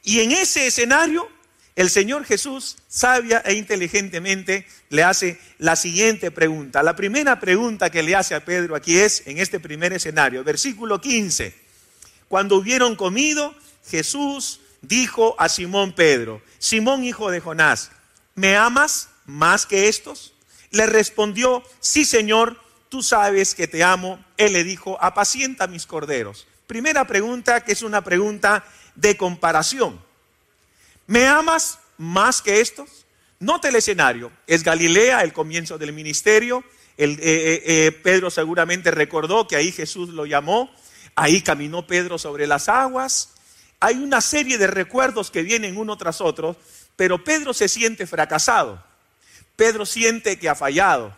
Y 0.03 0.21
en 0.21 0.31
ese 0.31 0.67
escenario, 0.67 1.29
el 1.77 1.91
Señor 1.91 2.25
Jesús, 2.25 2.75
sabia 2.87 3.43
e 3.45 3.53
inteligentemente, 3.53 4.65
le 4.89 5.03
hace 5.03 5.39
la 5.59 5.75
siguiente 5.75 6.31
pregunta. 6.31 6.81
La 6.81 6.95
primera 6.95 7.39
pregunta 7.39 7.91
que 7.91 8.01
le 8.01 8.15
hace 8.15 8.33
a 8.33 8.43
Pedro 8.43 8.75
aquí 8.75 8.97
es, 8.97 9.21
en 9.27 9.37
este 9.37 9.59
primer 9.59 9.93
escenario, 9.93 10.43
versículo 10.43 10.99
15. 10.99 11.53
Cuando 12.27 12.55
hubieron 12.55 12.95
comido, 12.95 13.53
Jesús 13.87 14.59
dijo 14.81 15.35
a 15.37 15.49
Simón 15.49 15.93
Pedro, 15.93 16.41
Simón 16.57 17.03
hijo 17.03 17.29
de 17.29 17.41
Jonás, 17.41 17.91
¿me 18.33 18.57
amas 18.57 19.09
más 19.27 19.67
que 19.67 19.87
estos? 19.87 20.33
Le 20.71 20.87
respondió, 20.87 21.61
sí 21.79 22.05
Señor, 22.05 22.59
tú 22.89 23.03
sabes 23.03 23.53
que 23.53 23.67
te 23.67 23.83
amo. 23.83 24.19
Él 24.37 24.53
le 24.53 24.63
dijo, 24.63 24.97
apacienta 24.99 25.67
mis 25.67 25.85
corderos. 25.85 26.47
Primera 26.65 27.05
pregunta 27.05 27.63
que 27.63 27.73
es 27.73 27.83
una 27.83 28.03
pregunta 28.03 28.65
de 28.95 29.15
comparación. 29.15 30.06
¿Me 31.07 31.25
amas 31.25 31.79
más 31.97 32.41
que 32.41 32.59
estos? 32.59 33.05
Note 33.39 33.69
el 33.69 33.75
escenario. 33.77 34.29
Es 34.45 34.63
Galilea, 34.63 35.21
el 35.21 35.31
comienzo 35.31 35.77
del 35.77 35.93
ministerio. 35.93 36.63
Eh, 36.97 37.17
eh, 37.21 37.63
eh, 37.65 37.91
Pedro 37.91 38.29
seguramente 38.29 38.91
recordó 38.91 39.47
que 39.47 39.55
ahí 39.55 39.71
Jesús 39.71 40.09
lo 40.09 40.25
llamó. 40.25 40.69
Ahí 41.15 41.41
caminó 41.41 41.87
Pedro 41.87 42.17
sobre 42.17 42.45
las 42.45 42.67
aguas. 42.67 43.29
Hay 43.79 43.95
una 43.95 44.19
serie 44.19 44.57
de 44.57 44.67
recuerdos 44.67 45.31
que 45.31 45.43
vienen 45.43 45.77
uno 45.77 45.97
tras 45.97 46.19
otro, 46.19 46.57
pero 46.97 47.23
Pedro 47.23 47.53
se 47.53 47.69
siente 47.69 48.05
fracasado. 48.05 48.83
Pedro 49.55 49.85
siente 49.85 50.37
que 50.37 50.49
ha 50.49 50.55
fallado. 50.55 51.15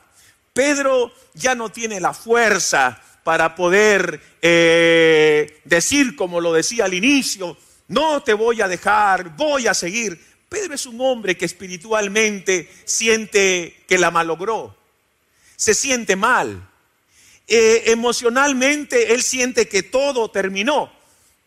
Pedro 0.54 1.12
ya 1.34 1.56
no 1.56 1.70
tiene 1.70 2.00
la 2.00 2.14
fuerza 2.14 3.02
para 3.24 3.56
poder 3.56 4.22
decir 4.42 6.16
como 6.16 6.42
lo 6.42 6.54
decía 6.54 6.86
al 6.86 6.94
inicio, 6.94 7.58
no 7.90 8.22
te 8.24 8.34
voy 8.34 8.62
a 8.62 8.68
dejar, 8.68 9.36
voy 9.36 9.68
a 9.68 9.74
seguir. 9.74 10.24
Pedro 10.48 10.74
es 10.74 10.86
un 10.86 11.02
hombre 11.02 11.36
que 11.36 11.46
espiritualmente 11.46 12.72
siente 12.86 13.84
que 13.88 13.98
la 13.98 14.12
malogró, 14.12 14.76
se 15.56 15.74
siente 15.74 16.16
mal. 16.16 16.68
Eh, 17.48 17.92
emocionalmente 17.92 19.14
él 19.14 19.24
siente 19.24 19.68
que 19.68 19.84
todo 19.84 20.30
terminó. 20.30 20.92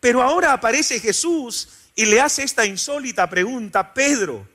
Pero 0.01 0.21
ahora 0.21 0.51
aparece 0.51 0.99
Jesús 0.99 1.69
y 1.95 2.05
le 2.05 2.19
hace 2.19 2.43
esta 2.43 2.65
insólita 2.65 3.29
pregunta, 3.29 3.93
Pedro, 3.93 4.45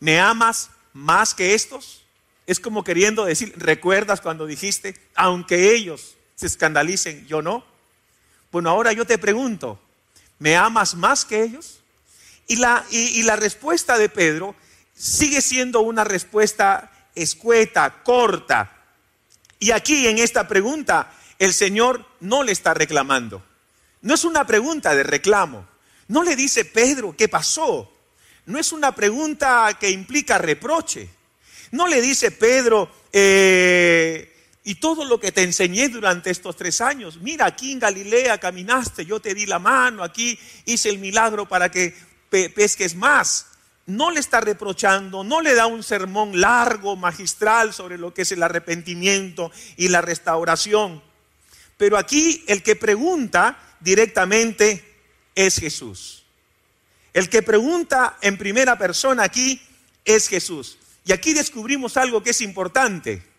¿me 0.00 0.20
amas 0.20 0.68
más 0.92 1.32
que 1.32 1.54
estos? 1.54 2.02
Es 2.46 2.60
como 2.60 2.84
queriendo 2.84 3.24
decir, 3.24 3.54
¿recuerdas 3.56 4.20
cuando 4.20 4.46
dijiste, 4.46 5.00
aunque 5.14 5.74
ellos 5.74 6.14
se 6.34 6.46
escandalicen, 6.46 7.26
yo 7.26 7.40
no? 7.40 7.64
Bueno, 8.50 8.68
ahora 8.68 8.92
yo 8.92 9.06
te 9.06 9.16
pregunto, 9.16 9.80
¿me 10.42 10.56
amas 10.56 10.96
más 10.96 11.24
que 11.24 11.40
ellos? 11.40 11.78
Y 12.48 12.56
la, 12.56 12.84
y, 12.90 13.22
la 13.22 13.36
respuesta 13.36 13.96
de 13.96 14.08
Pedro 14.08 14.56
sigue 14.92 15.40
siendo 15.40 15.82
una 15.82 16.02
respuesta 16.02 16.90
escueta, 17.14 18.02
corta. 18.02 18.76
Y 19.60 19.70
aquí 19.70 20.08
en 20.08 20.18
esta 20.18 20.48
pregunta 20.48 21.12
el 21.38 21.54
Señor 21.54 22.04
no 22.18 22.42
le 22.42 22.50
está 22.50 22.74
reclamando. 22.74 23.40
No 24.00 24.14
es 24.14 24.24
una 24.24 24.44
pregunta 24.44 24.96
de 24.96 25.04
reclamo. 25.04 25.64
No 26.08 26.24
le 26.24 26.34
dice 26.34 26.64
Pedro, 26.64 27.14
¿qué 27.16 27.28
pasó? 27.28 27.92
No 28.46 28.58
es 28.58 28.72
una 28.72 28.92
pregunta 28.96 29.78
que 29.78 29.90
implica 29.90 30.38
reproche. 30.38 31.08
No 31.70 31.86
le 31.86 32.00
dice 32.00 32.32
Pedro, 32.32 32.90
eh, 33.12 34.31
y 34.64 34.76
todo 34.76 35.04
lo 35.04 35.18
que 35.18 35.32
te 35.32 35.42
enseñé 35.42 35.88
durante 35.88 36.30
estos 36.30 36.56
tres 36.56 36.80
años, 36.80 37.18
mira, 37.20 37.46
aquí 37.46 37.72
en 37.72 37.80
Galilea 37.80 38.38
caminaste, 38.38 39.04
yo 39.04 39.20
te 39.20 39.34
di 39.34 39.44
la 39.46 39.58
mano, 39.58 40.04
aquí 40.04 40.38
hice 40.66 40.88
el 40.88 40.98
milagro 40.98 41.48
para 41.48 41.70
que 41.70 41.94
pesques 42.30 42.94
más. 42.94 43.46
No 43.84 44.12
le 44.12 44.20
está 44.20 44.40
reprochando, 44.40 45.24
no 45.24 45.40
le 45.40 45.54
da 45.54 45.66
un 45.66 45.82
sermón 45.82 46.40
largo, 46.40 46.94
magistral 46.94 47.74
sobre 47.74 47.98
lo 47.98 48.14
que 48.14 48.22
es 48.22 48.30
el 48.30 48.42
arrepentimiento 48.44 49.50
y 49.76 49.88
la 49.88 50.00
restauración. 50.00 51.02
Pero 51.76 51.98
aquí 51.98 52.44
el 52.46 52.62
que 52.62 52.76
pregunta 52.76 53.58
directamente 53.80 54.84
es 55.34 55.58
Jesús. 55.58 56.22
El 57.12 57.28
que 57.28 57.42
pregunta 57.42 58.16
en 58.20 58.38
primera 58.38 58.78
persona 58.78 59.24
aquí 59.24 59.60
es 60.04 60.28
Jesús. 60.28 60.78
Y 61.04 61.10
aquí 61.10 61.32
descubrimos 61.32 61.96
algo 61.96 62.22
que 62.22 62.30
es 62.30 62.40
importante 62.40 63.31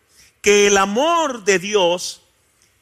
que 0.44 0.68
el 0.68 0.78
amor 0.78 1.46
de 1.46 1.58
Dios, 1.58 2.22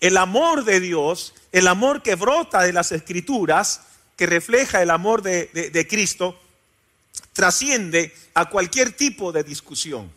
el 0.02 0.18
amor 0.18 0.66
de 0.66 0.80
Dios, 0.80 1.36
el 1.52 1.68
amor 1.68 2.02
que 2.02 2.16
brota 2.16 2.64
de 2.64 2.74
las 2.74 2.92
escrituras, 2.92 3.82
que 4.18 4.26
refleja 4.26 4.82
el 4.82 4.90
amor 4.90 5.22
de, 5.22 5.88
Cristo, 5.88 6.38
trasciende 7.34 8.14
a 8.34 8.50
cualquier 8.50 8.94
tipo 8.94 9.32
de 9.32 9.44
discusión. 9.44 10.12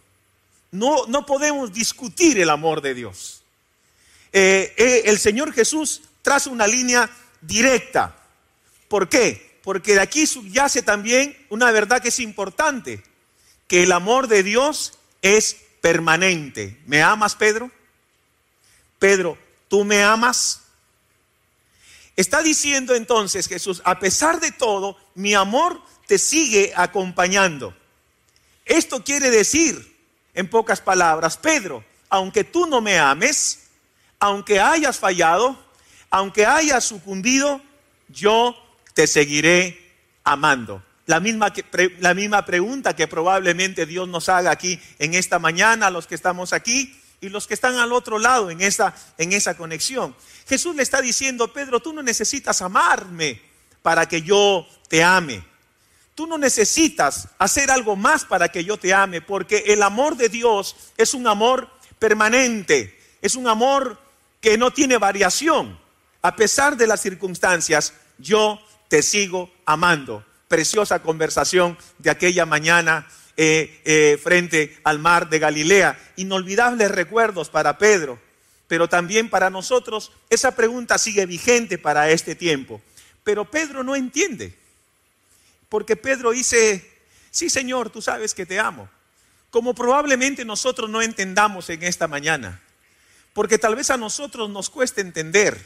No, 0.72 1.06
no 1.06 1.26
podemos 1.26 1.70
discutir 1.70 2.40
el 2.40 2.48
amor 2.48 2.80
de 2.80 2.94
Dios. 2.94 3.42
Eh, 4.32 4.72
eh, 4.78 5.02
el 5.04 5.18
Señor 5.18 5.52
Jesús 5.52 6.00
traza 6.22 6.48
una 6.48 6.66
línea 6.66 7.10
directa. 7.42 8.16
¿Por 8.88 9.10
qué? 9.10 9.58
Porque 9.62 9.92
de 9.92 10.00
aquí 10.00 10.26
subyace 10.26 10.80
también 10.80 11.36
una 11.50 11.70
verdad 11.72 12.00
que 12.00 12.08
es 12.08 12.20
importante, 12.20 13.04
que 13.68 13.82
el 13.82 13.92
amor 13.92 14.28
de 14.28 14.42
Dios 14.42 14.98
es 15.20 15.63
permanente. 15.84 16.80
¿Me 16.86 17.02
amas, 17.02 17.34
Pedro? 17.34 17.70
Pedro, 18.98 19.36
¿tú 19.68 19.84
me 19.84 20.02
amas? 20.02 20.62
Está 22.16 22.40
diciendo 22.40 22.94
entonces 22.94 23.46
Jesús, 23.46 23.82
a 23.84 23.98
pesar 23.98 24.40
de 24.40 24.50
todo, 24.50 24.96
mi 25.14 25.34
amor 25.34 25.78
te 26.06 26.16
sigue 26.16 26.72
acompañando. 26.74 27.76
Esto 28.64 29.04
quiere 29.04 29.28
decir, 29.28 29.94
en 30.32 30.48
pocas 30.48 30.80
palabras, 30.80 31.36
Pedro, 31.36 31.84
aunque 32.08 32.44
tú 32.44 32.64
no 32.64 32.80
me 32.80 32.98
ames, 32.98 33.64
aunque 34.18 34.60
hayas 34.60 34.98
fallado, 34.98 35.62
aunque 36.08 36.46
hayas 36.46 36.82
sucumbido, 36.82 37.60
yo 38.08 38.56
te 38.94 39.06
seguiré 39.06 39.92
amando. 40.24 40.82
La 41.06 41.20
misma, 41.20 41.52
la 42.00 42.14
misma 42.14 42.46
pregunta 42.46 42.96
que 42.96 43.06
probablemente 43.06 43.84
Dios 43.84 44.08
nos 44.08 44.28
haga 44.30 44.50
aquí 44.50 44.80
en 44.98 45.14
esta 45.14 45.38
mañana, 45.38 45.90
los 45.90 46.06
que 46.06 46.14
estamos 46.14 46.54
aquí 46.54 46.98
y 47.20 47.28
los 47.28 47.46
que 47.46 47.54
están 47.54 47.76
al 47.76 47.92
otro 47.92 48.18
lado 48.18 48.50
en 48.50 48.62
esa, 48.62 48.94
en 49.18 49.32
esa 49.32 49.56
conexión. 49.56 50.16
Jesús 50.46 50.74
le 50.74 50.82
está 50.82 51.02
diciendo, 51.02 51.52
Pedro, 51.52 51.80
tú 51.80 51.92
no 51.92 52.02
necesitas 52.02 52.62
amarme 52.62 53.40
para 53.82 54.06
que 54.06 54.22
yo 54.22 54.66
te 54.88 55.02
ame. 55.02 55.44
Tú 56.14 56.26
no 56.26 56.38
necesitas 56.38 57.28
hacer 57.38 57.70
algo 57.70 57.96
más 57.96 58.24
para 58.24 58.48
que 58.48 58.64
yo 58.64 58.78
te 58.78 58.94
ame, 58.94 59.20
porque 59.20 59.64
el 59.66 59.82
amor 59.82 60.16
de 60.16 60.30
Dios 60.30 60.76
es 60.96 61.12
un 61.12 61.26
amor 61.26 61.68
permanente, 61.98 62.98
es 63.20 63.34
un 63.34 63.46
amor 63.46 64.00
que 64.40 64.56
no 64.56 64.70
tiene 64.70 64.96
variación. 64.96 65.78
A 66.22 66.34
pesar 66.36 66.78
de 66.78 66.86
las 66.86 67.02
circunstancias, 67.02 67.92
yo 68.16 68.58
te 68.88 69.02
sigo 69.02 69.50
amando 69.66 70.24
preciosa 70.48 71.00
conversación 71.02 71.78
de 71.98 72.10
aquella 72.10 72.46
mañana 72.46 73.08
eh, 73.36 73.80
eh, 73.84 74.18
frente 74.22 74.78
al 74.84 74.98
mar 74.98 75.28
de 75.28 75.38
Galilea. 75.38 75.98
Inolvidables 76.16 76.90
recuerdos 76.90 77.50
para 77.50 77.78
Pedro, 77.78 78.20
pero 78.68 78.88
también 78.88 79.28
para 79.28 79.50
nosotros 79.50 80.12
esa 80.30 80.54
pregunta 80.54 80.98
sigue 80.98 81.26
vigente 81.26 81.78
para 81.78 82.10
este 82.10 82.34
tiempo. 82.34 82.80
Pero 83.24 83.50
Pedro 83.50 83.82
no 83.82 83.96
entiende, 83.96 84.56
porque 85.68 85.96
Pedro 85.96 86.30
dice, 86.30 86.88
sí 87.30 87.50
Señor, 87.50 87.90
tú 87.90 88.02
sabes 88.02 88.34
que 88.34 88.46
te 88.46 88.60
amo, 88.60 88.88
como 89.50 89.74
probablemente 89.74 90.44
nosotros 90.44 90.90
no 90.90 91.02
entendamos 91.02 91.70
en 91.70 91.82
esta 91.82 92.06
mañana, 92.06 92.60
porque 93.32 93.58
tal 93.58 93.74
vez 93.74 93.90
a 93.90 93.96
nosotros 93.96 94.50
nos 94.50 94.70
cueste 94.70 95.00
entender 95.00 95.58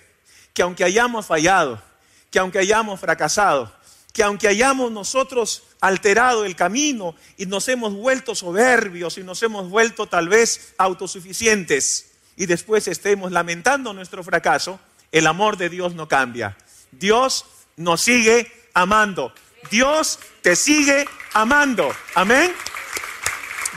que 0.55 0.63
aunque 0.63 0.85
hayamos 0.85 1.27
fallado, 1.27 1.83
que 2.31 2.39
aunque 2.39 2.59
hayamos 2.59 3.01
fracasado, 3.01 3.75
que 4.19 4.25
aunque 4.25 4.49
hayamos 4.49 4.91
nosotros 4.91 5.63
alterado 5.81 6.45
el 6.45 6.57
camino 6.57 7.15
y 7.37 7.47
nos 7.47 7.69
hemos 7.69 7.95
vuelto 7.95 8.35
soberbios 8.35 9.17
y 9.17 9.23
nos 9.23 9.41
hemos 9.45 9.71
vuelto 9.71 10.09
tal 10.09 10.29
vez 10.29 10.75
autosuficientes 10.77 12.11
y 12.37 12.47
después 12.47 12.89
estemos 12.89 13.31
lamentando 13.31 13.95
nuestro 13.95 14.25
fracaso, 14.25 14.81
el 15.13 15.29
amor 15.29 15.57
de 15.57 15.69
Dios 15.69 15.95
no 15.95 16.09
cambia. 16.09 16.57
Dios 16.91 17.45
nos 17.77 18.01
sigue 18.01 18.51
amando. 18.75 19.33
Dios 19.71 20.19
te 20.43 20.57
sigue 20.57 21.07
amando. 21.33 21.95
Amén. 22.17 22.53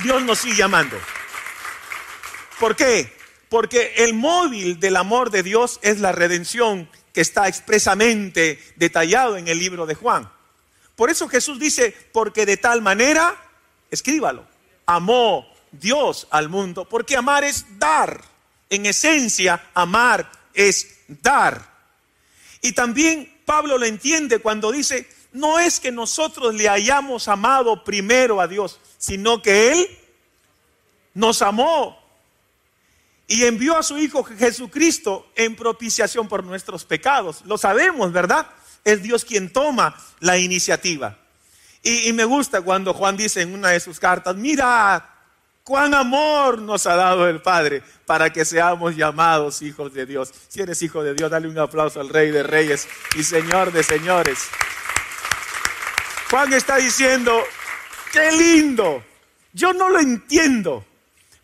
Dios 0.01 0.23
nos 0.23 0.39
sigue 0.39 0.63
amando. 0.63 0.97
¿Por 2.59 2.75
qué? 2.75 3.15
Porque 3.47 3.93
el 3.97 4.15
móvil 4.15 4.79
del 4.79 4.95
amor 4.95 5.29
de 5.29 5.43
Dios 5.43 5.77
es 5.83 5.99
la 5.99 6.11
redención 6.11 6.89
que 7.13 7.21
está 7.21 7.47
expresamente 7.47 8.59
detallado 8.75 9.37
en 9.37 9.47
el 9.47 9.59
libro 9.59 9.85
de 9.85 9.95
Juan. 9.95 10.29
Por 10.95 11.09
eso 11.09 11.27
Jesús 11.27 11.59
dice, 11.59 11.95
porque 12.13 12.45
de 12.45 12.57
tal 12.57 12.81
manera, 12.81 13.35
escríbalo, 13.89 14.45
amó 14.85 15.47
Dios 15.71 16.27
al 16.31 16.49
mundo, 16.49 16.87
porque 16.87 17.15
amar 17.15 17.43
es 17.43 17.65
dar. 17.79 18.21
En 18.69 18.85
esencia, 18.85 19.69
amar 19.73 20.31
es 20.53 20.99
dar. 21.07 21.69
Y 22.61 22.71
también 22.71 23.41
Pablo 23.45 23.77
lo 23.77 23.85
entiende 23.85 24.39
cuando 24.39 24.71
dice, 24.71 25.09
no 25.33 25.59
es 25.59 25.79
que 25.79 25.91
nosotros 25.91 26.53
le 26.53 26.69
hayamos 26.69 27.27
amado 27.27 27.83
primero 27.83 28.39
a 28.39 28.47
Dios, 28.47 28.79
sino 28.97 29.41
que 29.41 29.71
Él 29.71 29.99
nos 31.13 31.41
amó 31.41 32.00
y 33.31 33.45
envió 33.45 33.77
a 33.77 33.83
su 33.83 33.97
Hijo 33.97 34.25
Jesucristo 34.25 35.31
en 35.37 35.55
propiciación 35.55 36.27
por 36.27 36.43
nuestros 36.43 36.83
pecados. 36.83 37.43
Lo 37.45 37.57
sabemos, 37.57 38.11
¿verdad? 38.11 38.45
Es 38.83 39.01
Dios 39.01 39.23
quien 39.23 39.53
toma 39.53 39.95
la 40.19 40.37
iniciativa. 40.37 41.17
Y, 41.81 42.11
me 42.11 42.25
gusta 42.25 42.61
cuando 42.61 42.93
Juan 42.93 43.15
dice 43.15 43.41
en 43.41 43.53
una 43.53 43.69
de 43.69 43.79
sus 43.79 44.01
cartas, 44.01 44.35
mira 44.35 45.09
cuán 45.63 45.93
amor 45.93 46.61
nos 46.61 46.85
ha 46.85 46.95
dado 46.97 47.25
el 47.29 47.41
Padre 47.41 47.81
para 48.05 48.33
que 48.33 48.43
seamos 48.43 48.97
llamados 48.97 49.61
hijos 49.61 49.93
de 49.93 50.05
Dios. 50.05 50.33
Si 50.49 50.59
eres 50.59 50.81
hijo 50.81 51.01
de 51.01 51.13
Dios, 51.13 51.31
dale 51.31 51.47
un 51.47 51.57
aplauso 51.57 52.01
al 52.01 52.09
Rey 52.09 52.31
de 52.31 52.43
Reyes 52.43 52.85
y 53.17 53.23
Señor 53.23 53.71
de 53.71 53.81
Señores. 53.81 54.39
Juan 56.29 56.51
está 56.51 56.75
diciendo, 56.75 57.41
qué 58.11 58.29
lindo. 58.33 59.01
Yo 59.53 59.71
no 59.71 59.89
lo 59.89 60.01
entiendo, 60.01 60.85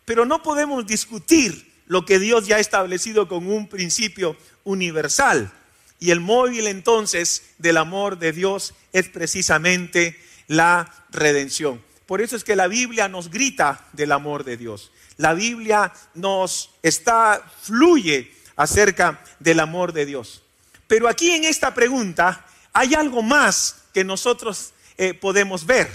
pero 0.04 0.26
no 0.26 0.42
podemos 0.42 0.86
discutir 0.86 1.67
lo 1.88 2.04
que 2.04 2.18
Dios 2.18 2.46
ya 2.46 2.56
ha 2.56 2.60
establecido 2.60 3.28
con 3.28 3.46
un 3.46 3.68
principio 3.68 4.36
universal. 4.64 5.52
Y 5.98 6.10
el 6.12 6.20
móvil 6.20 6.68
entonces 6.68 7.42
del 7.58 7.78
amor 7.78 8.18
de 8.18 8.32
Dios 8.32 8.74
es 8.92 9.08
precisamente 9.08 10.18
la 10.46 10.94
redención. 11.10 11.82
Por 12.06 12.20
eso 12.22 12.36
es 12.36 12.44
que 12.44 12.56
la 12.56 12.68
Biblia 12.68 13.08
nos 13.08 13.30
grita 13.30 13.86
del 13.92 14.12
amor 14.12 14.44
de 14.44 14.56
Dios. 14.56 14.92
La 15.16 15.34
Biblia 15.34 15.92
nos 16.14 16.70
está, 16.82 17.42
fluye 17.62 18.32
acerca 18.56 19.20
del 19.40 19.60
amor 19.60 19.92
de 19.92 20.06
Dios. 20.06 20.42
Pero 20.86 21.08
aquí 21.08 21.32
en 21.32 21.44
esta 21.44 21.74
pregunta 21.74 22.46
hay 22.72 22.94
algo 22.94 23.22
más 23.22 23.82
que 23.92 24.04
nosotros 24.04 24.72
eh, 24.96 25.14
podemos 25.14 25.66
ver. 25.66 25.88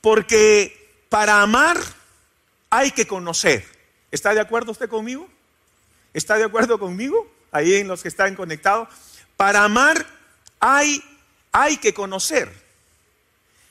Porque 0.00 1.04
para 1.08 1.42
amar 1.42 1.78
hay 2.70 2.92
que 2.92 3.06
conocer. 3.06 3.75
¿Está 4.16 4.32
de 4.32 4.40
acuerdo 4.40 4.72
usted 4.72 4.88
conmigo? 4.88 5.28
¿Está 6.14 6.36
de 6.36 6.44
acuerdo 6.44 6.78
conmigo? 6.78 7.30
Ahí 7.52 7.74
en 7.74 7.86
los 7.86 8.00
que 8.00 8.08
están 8.08 8.34
conectados. 8.34 8.88
Para 9.36 9.62
amar 9.62 10.06
hay, 10.58 11.04
hay 11.52 11.76
que 11.76 11.92
conocer. 11.92 12.50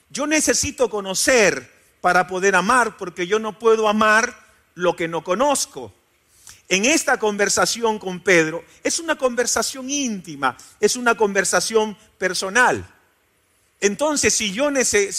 Yo 0.08 0.24
necesito 0.28 0.88
conocer 0.88 1.68
para 2.00 2.28
poder 2.28 2.54
amar 2.54 2.96
porque 2.96 3.26
yo 3.26 3.40
no 3.40 3.58
puedo 3.58 3.88
amar 3.88 4.38
lo 4.76 4.94
que 4.94 5.08
no 5.08 5.24
conozco. 5.24 5.92
En 6.68 6.84
esta 6.84 7.18
conversación 7.18 7.98
con 7.98 8.20
Pedro 8.20 8.64
es 8.84 9.00
una 9.00 9.18
conversación 9.18 9.90
íntima, 9.90 10.56
es 10.78 10.94
una 10.94 11.16
conversación 11.16 11.98
personal. 12.18 12.88
Entonces, 13.80 14.32
si 14.32 14.52
yo, 14.52 14.70
si, 14.84 15.12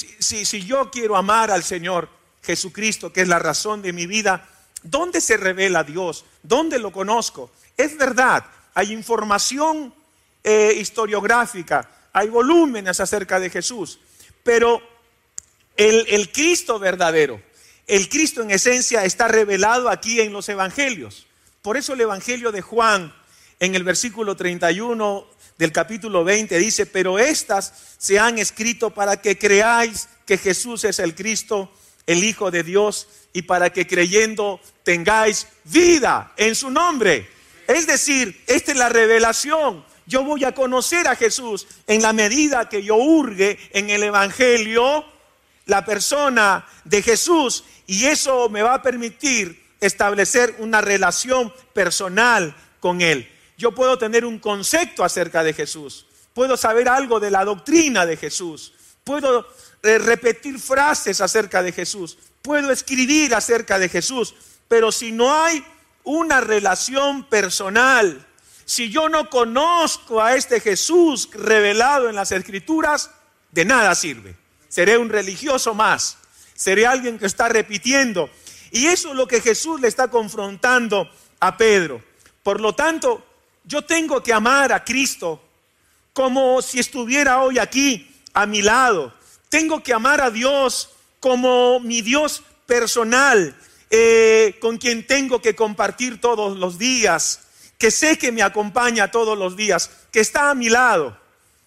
si 0.46 0.66
yo 0.66 0.90
quiero 0.90 1.18
amar 1.18 1.52
al 1.52 1.66
Señor 1.66 2.08
Jesucristo, 2.44 3.12
que 3.12 3.24
es 3.24 3.28
la 3.28 3.40
razón 3.40 3.82
de 3.82 3.92
mi 3.92 4.08
vida, 4.08 4.54
¿Dónde 4.90 5.22
se 5.22 5.38
revela 5.38 5.84
Dios? 5.84 6.26
¿Dónde 6.44 6.80
lo 6.80 6.92
conozco? 6.92 7.52
Es 7.76 7.98
verdad, 7.98 8.46
hay 8.74 8.94
información 8.94 9.94
eh, 10.44 10.74
historiográfica, 10.78 11.90
hay 12.14 12.30
volúmenes 12.30 13.00
acerca 13.00 13.40
de 13.40 13.50
Jesús, 13.50 14.00
pero 14.44 14.82
el, 15.76 16.06
el 16.10 16.32
Cristo 16.32 16.80
verdadero, 16.80 17.42
el 17.86 18.10
Cristo 18.10 18.42
en 18.42 18.52
esencia 18.52 19.04
está 19.04 19.28
revelado 19.28 19.90
aquí 19.90 20.22
en 20.22 20.34
los 20.34 20.50
evangelios. 20.50 21.28
Por 21.62 21.78
eso 21.78 21.94
el 21.94 22.02
Evangelio 22.02 22.52
de 22.52 22.62
Juan 22.62 23.14
en 23.60 23.76
el 23.76 23.84
versículo 23.84 24.36
31 24.36 25.28
del 25.58 25.72
capítulo 25.72 26.24
20 26.24 26.58
dice, 26.60 26.86
pero 26.86 27.20
estas 27.20 27.74
se 27.98 28.20
han 28.20 28.38
escrito 28.40 28.92
para 28.92 29.22
que 29.22 29.38
creáis 29.38 30.08
que 30.26 30.38
Jesús 30.38 30.84
es 30.84 31.00
el 31.00 31.16
Cristo, 31.16 31.72
el 32.08 32.24
Hijo 32.24 32.50
de 32.50 32.64
Dios, 32.64 33.08
y 33.34 33.44
para 33.44 33.72
que 33.72 33.86
creyendo 33.86 34.60
tengáis 34.84 35.48
vida 35.66 36.34
en 36.38 36.56
su 36.56 36.72
nombre. 36.72 37.30
Es 37.68 37.86
decir, 37.86 38.44
esta 38.48 38.72
es 38.72 38.78
la 38.78 38.90
revelación. 38.90 39.86
Yo 40.08 40.24
voy 40.24 40.46
a 40.46 40.54
conocer 40.54 41.08
a 41.08 41.16
Jesús 41.16 41.68
en 41.86 42.02
la 42.02 42.14
medida 42.14 42.70
que 42.70 42.82
yo 42.82 42.96
hurgue 42.96 43.60
en 43.74 43.90
el 43.90 44.04
Evangelio 44.04 45.06
la 45.66 45.84
persona 45.86 46.66
de 46.86 47.02
Jesús 47.02 47.64
y 47.86 48.06
eso 48.06 48.50
me 48.50 48.64
va 48.64 48.76
a 48.76 48.82
permitir 48.82 49.68
establecer 49.80 50.56
una 50.60 50.82
relación 50.82 51.54
personal 51.74 52.56
con 52.80 53.02
Él. 53.02 53.30
Yo 53.58 53.76
puedo 53.76 53.98
tener 53.98 54.26
un 54.26 54.40
concepto 54.40 55.04
acerca 55.04 55.44
de 55.44 55.54
Jesús, 55.54 56.08
puedo 56.34 56.58
saber 56.58 56.88
algo 56.88 57.20
de 57.20 57.32
la 57.32 57.44
doctrina 57.44 58.06
de 58.06 58.18
Jesús, 58.18 58.74
puedo 59.04 59.48
eh, 59.84 59.98
repetir 60.00 60.60
frases 60.60 61.22
acerca 61.22 61.62
de 61.62 61.72
Jesús, 61.72 62.18
puedo 62.42 62.72
escribir 62.72 63.36
acerca 63.36 63.80
de 63.80 63.90
Jesús, 63.90 64.36
pero 64.68 64.92
si 64.92 65.12
no 65.12 65.34
hay 65.34 65.64
una 66.04 66.42
relación 66.42 67.26
personal, 67.26 68.26
si 68.66 68.90
yo 68.90 69.08
no 69.10 69.30
conozco 69.30 70.22
a 70.22 70.36
este 70.36 70.60
Jesús 70.60 71.30
revelado 71.34 72.10
en 72.10 72.16
las 72.16 72.32
escrituras, 72.32 73.12
de 73.52 73.66
nada 73.66 73.96
sirve. 73.96 74.36
Seré 74.68 74.98
un 74.98 75.10
religioso 75.10 75.74
más, 75.74 76.18
seré 76.54 76.86
alguien 76.86 77.18
que 77.18 77.26
está 77.26 77.48
repitiendo. 77.48 78.30
Y 78.72 78.88
eso 78.88 79.10
es 79.10 79.16
lo 79.16 79.28
que 79.28 79.42
Jesús 79.42 79.80
le 79.80 79.88
está 79.88 80.10
confrontando 80.10 81.10
a 81.40 81.56
Pedro. 81.56 82.04
Por 82.44 82.60
lo 82.60 82.76
tanto, 82.76 83.26
yo 83.64 83.84
tengo 83.84 84.22
que 84.22 84.34
amar 84.34 84.72
a 84.72 84.84
Cristo 84.84 85.42
como 86.14 86.62
si 86.62 86.80
estuviera 86.80 87.42
hoy 87.42 87.60
aquí 87.60 88.14
a 88.34 88.46
mi 88.46 88.62
lado. 88.62 89.14
Tengo 89.50 89.82
que 89.82 89.94
amar 89.94 90.22
a 90.22 90.30
Dios 90.30 90.90
como 91.20 91.80
mi 91.80 92.02
Dios 92.02 92.44
personal, 92.66 93.56
eh, 93.90 94.58
con 94.60 94.78
quien 94.78 95.08
tengo 95.08 95.42
que 95.42 95.56
compartir 95.56 96.20
todos 96.20 96.58
los 96.58 96.78
días, 96.78 97.42
que 97.78 97.92
sé 97.92 98.18
que 98.18 98.32
me 98.32 98.44
acompaña 98.44 99.12
todos 99.12 99.38
los 99.38 99.56
días, 99.56 99.90
que 100.12 100.20
está 100.20 100.50
a 100.50 100.56
mi 100.56 100.70
lado. 100.70 101.18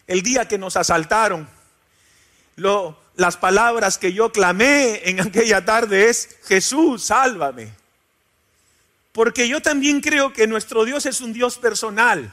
El 0.07 0.23
día 0.23 0.47
que 0.47 0.59
nos 0.59 0.77
asaltaron, 0.77 1.49
las 3.17 3.37
palabras 3.37 3.97
que 3.97 4.13
yo 4.13 4.33
clamé 4.33 5.09
en 5.09 5.21
aquella 5.27 5.65
tarde 5.65 6.11
es, 6.11 6.37
Jesús, 6.45 7.05
sálvame. 7.05 7.73
Porque 9.13 9.49
yo 9.49 9.61
también 9.61 10.01
creo 10.01 10.33
que 10.33 10.47
nuestro 10.47 10.85
Dios 10.85 11.07
es 11.07 11.21
un 11.21 11.33
Dios 11.33 11.59
personal, 11.59 12.33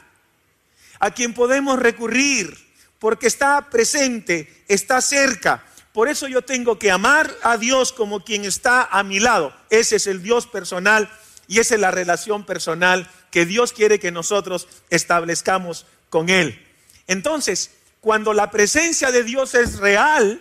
a 1.00 1.10
quien 1.10 1.34
podemos 1.34 1.78
recurrir, 1.78 2.67
porque 2.98 3.26
está 3.26 3.70
presente, 3.70 4.64
está 4.68 5.00
cerca, 5.00 5.64
por 5.98 6.08
eso 6.08 6.28
yo 6.28 6.42
tengo 6.42 6.78
que 6.78 6.92
amar 6.92 7.34
a 7.42 7.56
Dios 7.56 7.92
como 7.92 8.24
quien 8.24 8.44
está 8.44 8.84
a 8.84 9.02
mi 9.02 9.18
lado. 9.18 9.52
Ese 9.68 9.96
es 9.96 10.06
el 10.06 10.22
Dios 10.22 10.46
personal 10.46 11.10
y 11.48 11.58
esa 11.58 11.74
es 11.74 11.80
la 11.80 11.90
relación 11.90 12.46
personal 12.46 13.10
que 13.32 13.46
Dios 13.46 13.72
quiere 13.72 13.98
que 13.98 14.12
nosotros 14.12 14.68
establezcamos 14.90 15.86
con 16.08 16.28
Él. 16.28 16.64
Entonces, 17.08 17.72
cuando 18.00 18.32
la 18.32 18.52
presencia 18.52 19.10
de 19.10 19.24
Dios 19.24 19.56
es 19.56 19.78
real 19.78 20.40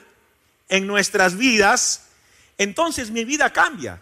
en 0.70 0.86
nuestras 0.86 1.38
vidas, 1.38 2.04
entonces 2.58 3.10
mi 3.10 3.26
vida 3.26 3.52
cambia. 3.52 4.00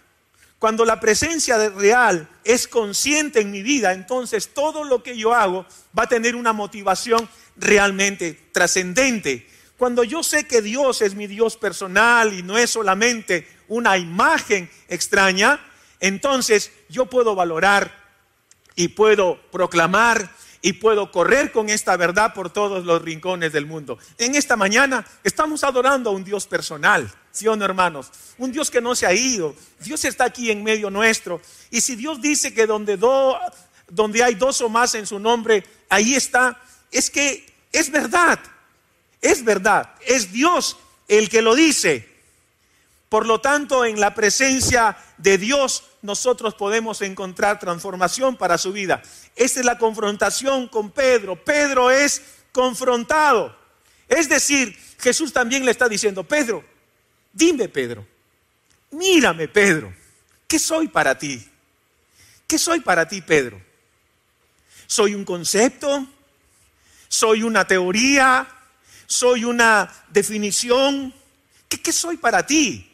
Cuando 0.59 0.83
la 0.83 0.99
presencia 0.99 1.69
real 1.69 2.27
es 2.43 2.67
consciente 2.67 3.39
en 3.39 3.51
mi 3.51 3.61
vida, 3.61 3.93
entonces 3.93 4.53
todo 4.53 4.83
lo 4.83 5.03
que 5.03 5.17
yo 5.17 5.33
hago 5.33 5.65
va 5.97 6.03
a 6.03 6.09
tener 6.09 6.35
una 6.35 6.53
motivación 6.53 7.29
realmente 7.57 8.49
trascendente 8.51 9.47
cuando 9.77 10.03
yo 10.03 10.23
sé 10.23 10.47
que 10.47 10.61
Dios 10.61 11.01
es 11.01 11.15
mi 11.15 11.27
Dios 11.27 11.57
personal 11.57 12.33
y 12.33 12.43
no 12.43 12.57
es 12.57 12.69
solamente 12.69 13.47
una 13.67 13.97
imagen 13.97 14.69
extraña, 14.87 15.59
entonces 15.99 16.71
yo 16.87 17.07
puedo 17.07 17.35
valorar 17.35 18.05
y 18.75 18.89
puedo 18.89 19.39
proclamar 19.51 20.29
y 20.61 20.73
puedo 20.73 21.11
correr 21.11 21.51
con 21.51 21.69
esta 21.69 21.97
verdad 21.97 22.33
por 22.33 22.49
todos 22.49 22.85
los 22.85 23.01
rincones 23.01 23.51
del 23.51 23.65
mundo. 23.65 23.99
En 24.17 24.35
esta 24.35 24.55
mañana 24.55 25.05
estamos 25.23 25.63
adorando 25.63 26.09
a 26.09 26.13
un 26.13 26.23
Dios 26.23 26.47
personal, 26.47 27.11
¿sí 27.31 27.47
o 27.47 27.55
no, 27.55 27.65
hermanos? 27.65 28.11
Un 28.37 28.51
Dios 28.51 28.71
que 28.71 28.81
no 28.81 28.95
se 28.95 29.05
ha 29.05 29.13
ido. 29.13 29.55
Dios 29.81 30.05
está 30.05 30.23
aquí 30.25 30.49
en 30.51 30.63
medio 30.63 30.89
nuestro. 30.89 31.41
Y 31.69 31.81
si 31.81 31.95
Dios 31.95 32.21
dice 32.21 32.53
que 32.53 32.65
donde, 32.65 32.97
donde 33.89 34.23
hay 34.23 34.35
dos 34.35 34.61
o 34.61 34.69
más 34.69 34.95
en 34.95 35.05
su 35.05 35.19
nombre, 35.19 35.65
ahí 35.89 36.15
está, 36.15 36.59
es 36.97 37.09
que 37.09 37.45
es 37.73 37.91
verdad. 37.91 38.39
Es 39.21 39.43
verdad. 39.43 39.93
Es 40.05 40.31
Dios 40.31 40.77
el 41.07 41.29
que 41.29 41.41
lo 41.41 41.53
dice. 41.53 42.07
Por 43.09 43.25
lo 43.25 43.41
tanto, 43.41 43.85
en 43.85 43.99
la 43.99 44.15
presencia 44.15 44.97
de 45.17 45.37
Dios 45.37 45.83
nosotros 46.01 46.55
podemos 46.55 47.01
encontrar 47.01 47.59
transformación 47.59 48.37
para 48.37 48.57
su 48.57 48.71
vida. 48.71 49.01
Esa 49.35 49.59
es 49.59 49.65
la 49.65 49.77
confrontación 49.77 50.67
con 50.69 50.91
Pedro. 50.91 51.35
Pedro 51.43 51.91
es 51.91 52.21
confrontado. 52.51 53.55
Es 54.07 54.29
decir, 54.29 54.77
Jesús 54.99 55.33
también 55.33 55.65
le 55.65 55.71
está 55.71 55.89
diciendo, 55.89 56.23
Pedro, 56.23 56.63
dime 57.33 57.67
Pedro, 57.67 58.07
mírame 58.91 59.47
Pedro, 59.47 59.93
¿qué 60.47 60.59
soy 60.59 60.87
para 60.87 61.17
ti? 61.17 61.45
¿Qué 62.47 62.57
soy 62.57 62.79
para 62.79 63.07
ti 63.07 63.21
Pedro? 63.21 63.61
¿Soy 64.87 65.15
un 65.15 65.25
concepto? 65.25 66.07
¿Soy 67.15 67.43
una 67.43 67.65
teoría? 67.65 68.45
¿Soy 69.05 69.45
una 69.45 69.89
definición? 70.09 71.13
¿Qué, 71.69 71.81
qué 71.81 71.93
soy 71.93 72.17
para 72.17 72.45
ti? 72.45 72.91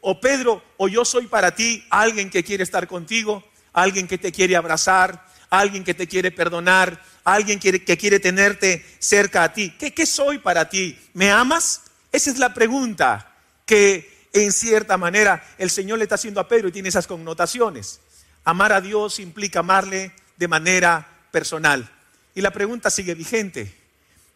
O 0.00 0.20
Pedro, 0.20 0.62
o 0.76 0.86
yo 0.86 1.04
soy 1.04 1.26
para 1.26 1.52
ti 1.52 1.84
alguien 1.90 2.30
que 2.30 2.44
quiere 2.44 2.62
estar 2.62 2.86
contigo, 2.86 3.42
alguien 3.72 4.06
que 4.06 4.18
te 4.18 4.30
quiere 4.30 4.54
abrazar, 4.54 5.26
alguien 5.50 5.82
que 5.82 5.94
te 5.94 6.06
quiere 6.06 6.30
perdonar, 6.30 7.02
alguien 7.24 7.58
que, 7.58 7.80
quiere 7.98 8.20
tenerte 8.20 8.86
cerca 9.00 9.42
a 9.42 9.52
ti. 9.52 9.74
¿Qué, 9.76 9.92
¿Qué 9.92 10.06
soy 10.06 10.38
para 10.38 10.68
ti? 10.68 10.96
¿Me 11.12 11.32
amas? 11.32 11.82
Esa 12.12 12.30
es 12.30 12.38
la 12.38 12.54
pregunta 12.54 13.34
que 13.66 14.28
en 14.32 14.52
cierta 14.52 14.96
manera 14.96 15.44
el 15.58 15.70
Señor 15.70 15.98
le 15.98 16.04
está 16.04 16.14
haciendo 16.14 16.40
a 16.40 16.46
Pedro 16.46 16.68
y 16.68 16.72
tiene 16.72 16.88
esas 16.88 17.08
connotaciones. 17.08 18.00
Amar 18.44 18.72
a 18.72 18.80
Dios 18.80 19.18
implica 19.18 19.58
amarle 19.58 20.12
de 20.36 20.46
manera 20.46 21.04
personal. 21.32 21.90
Y 22.34 22.40
la 22.40 22.50
pregunta 22.50 22.90
sigue 22.90 23.14
vigente. 23.14 23.74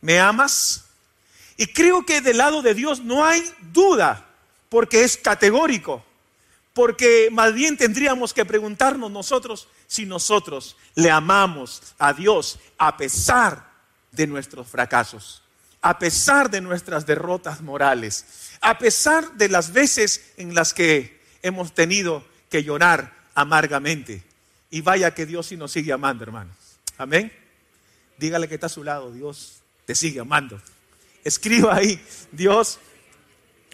¿Me 0.01 0.21
amas? 0.21 0.85
Y 1.57 1.67
creo 1.67 2.05
que 2.05 2.21
del 2.21 2.39
lado 2.39 2.63
de 2.63 2.75
Dios 2.75 3.01
no 3.01 3.25
hay 3.25 3.43
duda 3.73 4.27
porque 4.69 5.05
es 5.05 5.17
categórico, 5.17 6.05
porque 6.73 7.29
más 7.31 7.55
bien 7.55 7.77
tendríamos 7.77 8.35
que 8.35 8.45
preguntarnos 8.45 9.11
nosotros 9.11 9.69
si 9.87 10.05
nosotros 10.05 10.77
le 10.97 11.11
amamos 11.11 11.95
a 11.99 12.13
Dios 12.13 12.59
a 12.77 12.97
pesar 12.97 13.71
de 14.11 14.27
nuestros 14.27 14.67
fracasos, 14.67 15.43
a 15.81 15.99
pesar 15.99 16.51
de 16.51 16.61
nuestras 16.61 17.07
derrotas 17.07 17.61
morales, 17.61 18.27
a 18.61 18.79
pesar 18.79 19.35
de 19.35 19.49
las 19.49 19.73
veces 19.73 20.33
en 20.37 20.55
las 20.55 20.75
que 20.75 21.23
hemos 21.43 21.73
tenido 21.73 22.25
que 22.51 22.65
llorar 22.65 23.15
amargamente. 23.35 24.25
Y 24.71 24.81
vaya 24.81 25.15
que 25.15 25.27
Dios 25.27 25.47
sí 25.47 25.57
nos 25.57 25.71
sigue 25.71 25.93
amando, 25.93 26.25
hermanos. 26.25 26.57
Amén. 26.99 27.44
Dígale 28.19 28.49
que 28.49 28.55
está 28.55 28.67
a 28.67 28.71
su 28.71 28.85
lado, 28.85 29.13
Dios 29.13 29.63
te 29.87 29.95
sigue 29.95 30.21
amando. 30.21 30.61
Escriba 31.25 31.77
ahí, 31.77 32.01
Dios 32.33 32.79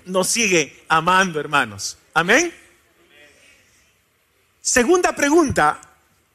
nos 0.05 0.29
sigue 0.29 0.85
amando, 0.89 1.41
hermanos. 1.41 1.99
Amén. 2.15 2.53
Segunda 4.61 5.15
pregunta 5.15 5.81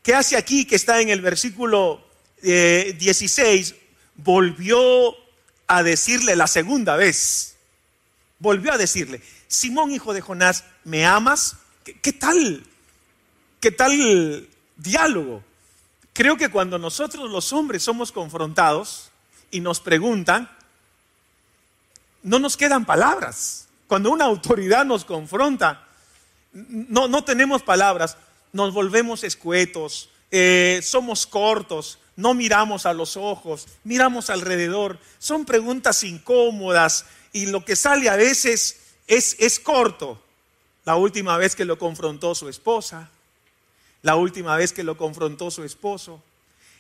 que 0.04 0.14
hace 0.14 0.38
aquí, 0.38 0.66
que 0.66 0.76
está 0.76 1.02
en 1.02 1.10
el 1.10 1.22
versículo 1.22 2.06
16, 2.42 3.72
eh, 3.72 3.76
volvió 4.16 5.16
a 5.68 5.84
decirle 5.84 6.36
la 6.36 6.48
segunda 6.48 6.96
vez. 6.96 7.56
Volvió 8.40 8.74
a 8.74 8.78
decirle, 8.78 9.22
Simón, 9.48 9.92
hijo 9.92 10.14
de 10.14 10.22
Jonás, 10.22 10.66
¿me 10.84 11.06
amas? 11.06 11.58
¿Qué, 11.84 12.14
tal? 12.14 12.64
¿Qué 13.60 13.72
tal 13.72 14.48
diálogo? 14.76 15.44
Creo 16.16 16.38
que 16.38 16.48
cuando 16.48 16.80
nosotros 16.80 17.30
los 17.30 17.52
hombres 17.52 17.84
somos 17.84 18.14
confrontados 18.14 19.10
y 19.52 19.60
nos 19.60 19.82
preguntan, 19.82 20.50
no 22.24 22.40
nos 22.40 22.56
quedan 22.56 22.86
palabras. 22.86 23.68
Cuando 23.88 24.12
una 24.12 24.24
autoridad 24.24 24.86
nos 24.86 25.04
confronta, 25.04 25.86
no, 26.54 27.10
no 27.10 27.26
tenemos 27.26 27.64
palabras, 27.64 28.16
nos 28.54 28.74
volvemos 28.74 29.26
escuetos, 29.26 30.08
eh, 30.32 30.80
somos 30.82 31.28
cortos, 31.28 32.00
no 32.16 32.34
miramos 32.34 32.86
a 32.86 32.94
los 32.94 33.18
ojos, 33.18 33.68
miramos 33.84 34.30
alrededor. 34.30 34.98
Son 35.20 35.44
preguntas 35.44 36.02
incómodas 36.06 37.08
y 37.34 37.48
lo 37.48 37.66
que 37.66 37.76
sale 37.76 38.08
a 38.08 38.16
veces 38.16 38.80
es, 39.08 39.36
es 39.38 39.60
corto. 39.60 40.24
La 40.86 40.96
última 40.96 41.36
vez 41.36 41.58
que 41.58 41.66
lo 41.66 41.78
confrontó 41.78 42.36
su 42.36 42.48
esposa, 42.48 43.10
la 44.06 44.16
última 44.16 44.56
vez 44.56 44.72
que 44.72 44.84
lo 44.84 44.98
confrontó 44.98 45.50
su 45.50 45.64
esposo, 45.64 46.22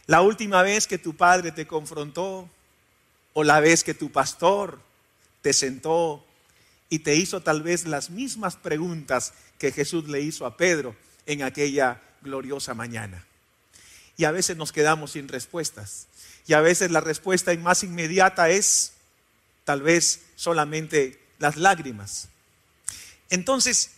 la 0.05 0.21
última 0.21 0.61
vez 0.61 0.85
que 0.85 0.99
tu 0.99 1.15
padre 1.15 1.51
te 1.51 1.65
confrontó, 1.65 2.47
o 3.33 3.43
la 3.43 3.59
vez 3.59 3.83
que 3.83 3.95
tu 3.95 4.11
pastor 4.11 4.79
te 5.41 5.51
sentó 5.51 6.23
y 6.87 6.99
te 6.99 7.15
hizo 7.15 7.41
tal 7.41 7.63
vez 7.63 7.85
las 7.85 8.11
mismas 8.11 8.57
preguntas 8.57 9.33
que 9.57 9.71
Jesús 9.71 10.07
le 10.07 10.21
hizo 10.21 10.45
a 10.45 10.55
Pedro 10.55 10.95
en 11.25 11.41
aquella 11.41 11.99
gloriosa 12.21 12.75
mañana. 12.75 13.25
Y 14.17 14.25
a 14.25 14.31
veces 14.31 14.55
nos 14.55 14.71
quedamos 14.71 15.13
sin 15.13 15.27
respuestas. 15.27 16.05
Y 16.45 16.53
a 16.53 16.61
veces 16.61 16.91
la 16.91 17.01
respuesta 17.01 17.51
más 17.55 17.83
inmediata 17.83 18.51
es 18.51 18.93
tal 19.63 19.81
vez 19.81 20.21
solamente 20.35 21.19
las 21.39 21.57
lágrimas. 21.57 22.29
Entonces, 23.31 23.93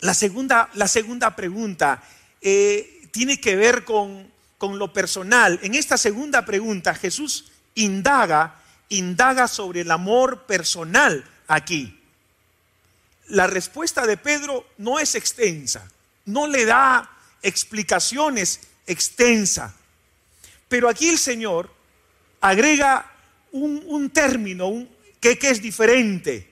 la 0.00 0.12
segunda, 0.12 0.68
la 0.74 0.86
segunda 0.86 1.34
pregunta 1.34 2.02
eh, 2.42 3.08
tiene 3.10 3.40
que 3.40 3.56
ver 3.56 3.84
con, 3.84 4.30
con 4.58 4.78
lo 4.78 4.92
personal. 4.92 5.58
En 5.62 5.74
esta 5.74 5.96
segunda 5.96 6.44
pregunta 6.44 6.94
Jesús 6.94 7.52
indaga 7.74 8.62
indaga 8.92 9.48
sobre 9.48 9.80
el 9.80 9.90
amor 9.90 10.42
personal 10.42 11.24
aquí. 11.48 11.98
La 13.28 13.46
respuesta 13.46 14.06
de 14.06 14.16
Pedro 14.16 14.66
no 14.78 14.98
es 14.98 15.14
extensa, 15.14 15.88
no 16.26 16.46
le 16.46 16.64
da 16.64 17.10
explicaciones 17.42 18.60
extensa. 18.86 19.74
Pero 20.68 20.88
aquí 20.88 21.08
el 21.08 21.18
Señor 21.18 21.72
agrega 22.40 23.10
un, 23.52 24.10
término 24.10 24.86
que, 25.20 25.38
que 25.38 25.50
es 25.50 25.62
diferente. 25.62 26.50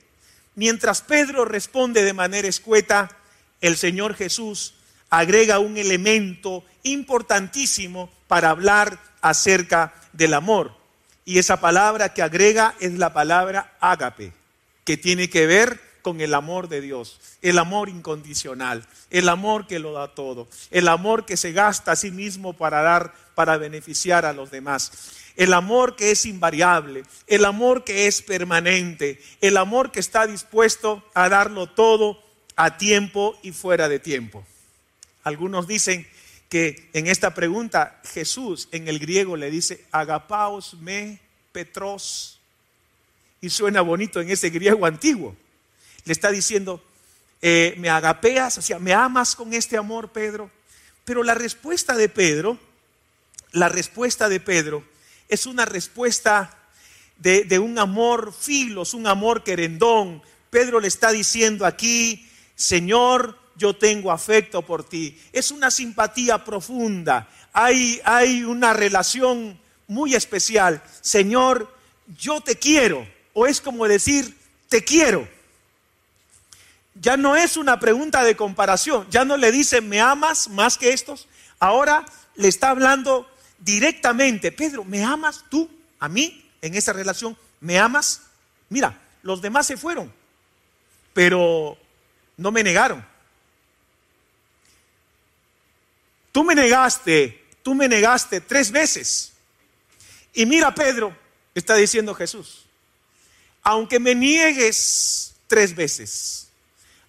Mientras 0.54 1.02
Pedro 1.02 1.44
responde 1.44 2.02
de 2.04 2.12
manera 2.12 2.48
escueta, 2.48 3.16
el 3.60 3.76
Señor 3.76 4.14
Jesús 4.14 4.74
agrega 5.10 5.58
un 5.58 5.76
elemento 5.76 6.64
importantísimo 6.82 8.08
para 8.28 8.50
hablar 8.50 8.98
acerca 9.20 9.92
del 10.12 10.34
amor. 10.34 10.72
Y 11.24 11.38
esa 11.38 11.60
palabra 11.60 12.14
que 12.14 12.22
agrega 12.22 12.74
es 12.80 12.94
la 12.94 13.12
palabra 13.12 13.76
ágape, 13.80 14.32
que 14.84 14.96
tiene 14.96 15.28
que 15.28 15.46
ver 15.46 15.80
con 16.02 16.20
el 16.20 16.34
amor 16.34 16.68
de 16.68 16.80
Dios, 16.80 17.20
el 17.42 17.58
amor 17.58 17.88
incondicional, 17.88 18.86
el 19.10 19.28
amor 19.28 19.66
que 19.66 19.78
lo 19.78 19.92
da 19.92 20.14
todo, 20.14 20.48
el 20.70 20.88
amor 20.88 21.26
que 21.26 21.36
se 21.36 21.52
gasta 21.52 21.92
a 21.92 21.96
sí 21.96 22.10
mismo 22.10 22.54
para 22.54 22.80
dar, 22.82 23.14
para 23.34 23.58
beneficiar 23.58 24.24
a 24.24 24.32
los 24.32 24.50
demás, 24.50 24.92
el 25.36 25.52
amor 25.52 25.96
que 25.96 26.10
es 26.10 26.26
invariable, 26.26 27.02
el 27.26 27.44
amor 27.44 27.84
que 27.84 28.06
es 28.06 28.22
permanente, 28.22 29.20
el 29.40 29.56
amor 29.56 29.92
que 29.92 30.00
está 30.00 30.26
dispuesto 30.26 31.04
a 31.14 31.28
darlo 31.28 31.66
todo 31.68 32.22
a 32.56 32.76
tiempo 32.76 33.38
y 33.42 33.52
fuera 33.52 33.88
de 33.88 33.98
tiempo. 33.98 34.44
Algunos 35.22 35.66
dicen 35.66 36.06
que 36.48 36.88
en 36.92 37.06
esta 37.06 37.34
pregunta 37.34 38.00
Jesús 38.12 38.68
en 38.72 38.88
el 38.88 38.98
griego 38.98 39.36
le 39.36 39.50
dice 39.50 39.84
agapaos 39.92 40.74
me 40.74 41.20
petros 41.52 42.40
y 43.40 43.50
suena 43.50 43.80
bonito 43.80 44.20
en 44.20 44.30
ese 44.30 44.50
griego 44.50 44.84
antiguo. 44.84 45.34
Le 46.04 46.12
está 46.12 46.30
diciendo, 46.30 46.82
eh, 47.40 47.74
me 47.78 47.88
agapeas, 47.88 48.58
o 48.58 48.62
sea, 48.62 48.78
me 48.78 48.92
amas 48.92 49.34
con 49.34 49.54
este 49.54 49.76
amor, 49.76 50.10
Pedro. 50.10 50.50
Pero 51.04 51.22
la 51.22 51.34
respuesta 51.34 51.96
de 51.96 52.08
Pedro, 52.08 52.58
la 53.52 53.68
respuesta 53.68 54.28
de 54.28 54.40
Pedro 54.40 54.84
es 55.28 55.46
una 55.46 55.64
respuesta 55.64 56.58
de, 57.16 57.44
de 57.44 57.58
un 57.58 57.78
amor 57.78 58.34
filos, 58.38 58.92
un 58.92 59.06
amor 59.06 59.42
querendón. 59.42 60.22
Pedro 60.50 60.80
le 60.80 60.88
está 60.88 61.12
diciendo 61.12 61.64
aquí, 61.64 62.28
Señor, 62.56 63.39
yo 63.60 63.76
tengo 63.76 64.10
afecto 64.10 64.62
por 64.62 64.82
ti. 64.82 65.20
Es 65.34 65.50
una 65.50 65.70
simpatía 65.70 66.42
profunda. 66.42 67.28
Hay, 67.52 68.00
hay 68.04 68.42
una 68.42 68.72
relación 68.72 69.60
muy 69.86 70.14
especial. 70.14 70.82
Señor, 71.02 71.70
yo 72.18 72.40
te 72.40 72.56
quiero. 72.56 73.06
O 73.34 73.46
es 73.46 73.60
como 73.60 73.86
decir, 73.86 74.34
te 74.70 74.82
quiero. 74.82 75.28
Ya 76.94 77.18
no 77.18 77.36
es 77.36 77.58
una 77.58 77.78
pregunta 77.78 78.24
de 78.24 78.34
comparación. 78.34 79.06
Ya 79.10 79.26
no 79.26 79.36
le 79.36 79.52
dice, 79.52 79.82
¿me 79.82 80.00
amas 80.00 80.48
más 80.48 80.78
que 80.78 80.94
estos? 80.94 81.28
Ahora 81.58 82.06
le 82.36 82.48
está 82.48 82.70
hablando 82.70 83.28
directamente, 83.58 84.52
Pedro, 84.52 84.84
¿me 84.84 85.04
amas 85.04 85.44
tú 85.50 85.68
a 85.98 86.08
mí 86.08 86.48
en 86.62 86.74
esa 86.74 86.94
relación? 86.94 87.36
¿Me 87.60 87.78
amas? 87.78 88.22
Mira, 88.70 88.98
los 89.22 89.42
demás 89.42 89.66
se 89.66 89.76
fueron, 89.76 90.10
pero 91.12 91.76
no 92.38 92.50
me 92.50 92.64
negaron. 92.64 93.09
Tú 96.32 96.44
me 96.44 96.54
negaste, 96.54 97.44
tú 97.62 97.74
me 97.74 97.88
negaste 97.88 98.40
tres 98.40 98.70
veces. 98.70 99.32
Y 100.32 100.46
mira, 100.46 100.74
Pedro, 100.74 101.16
está 101.54 101.74
diciendo 101.74 102.14
Jesús, 102.14 102.66
aunque 103.62 103.98
me 103.98 104.14
niegues 104.14 105.34
tres 105.46 105.74
veces, 105.74 106.48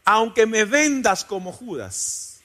aunque 0.03 0.45
me 0.45 0.65
vendas 0.65 1.23
como 1.23 1.53
Judas, 1.53 2.39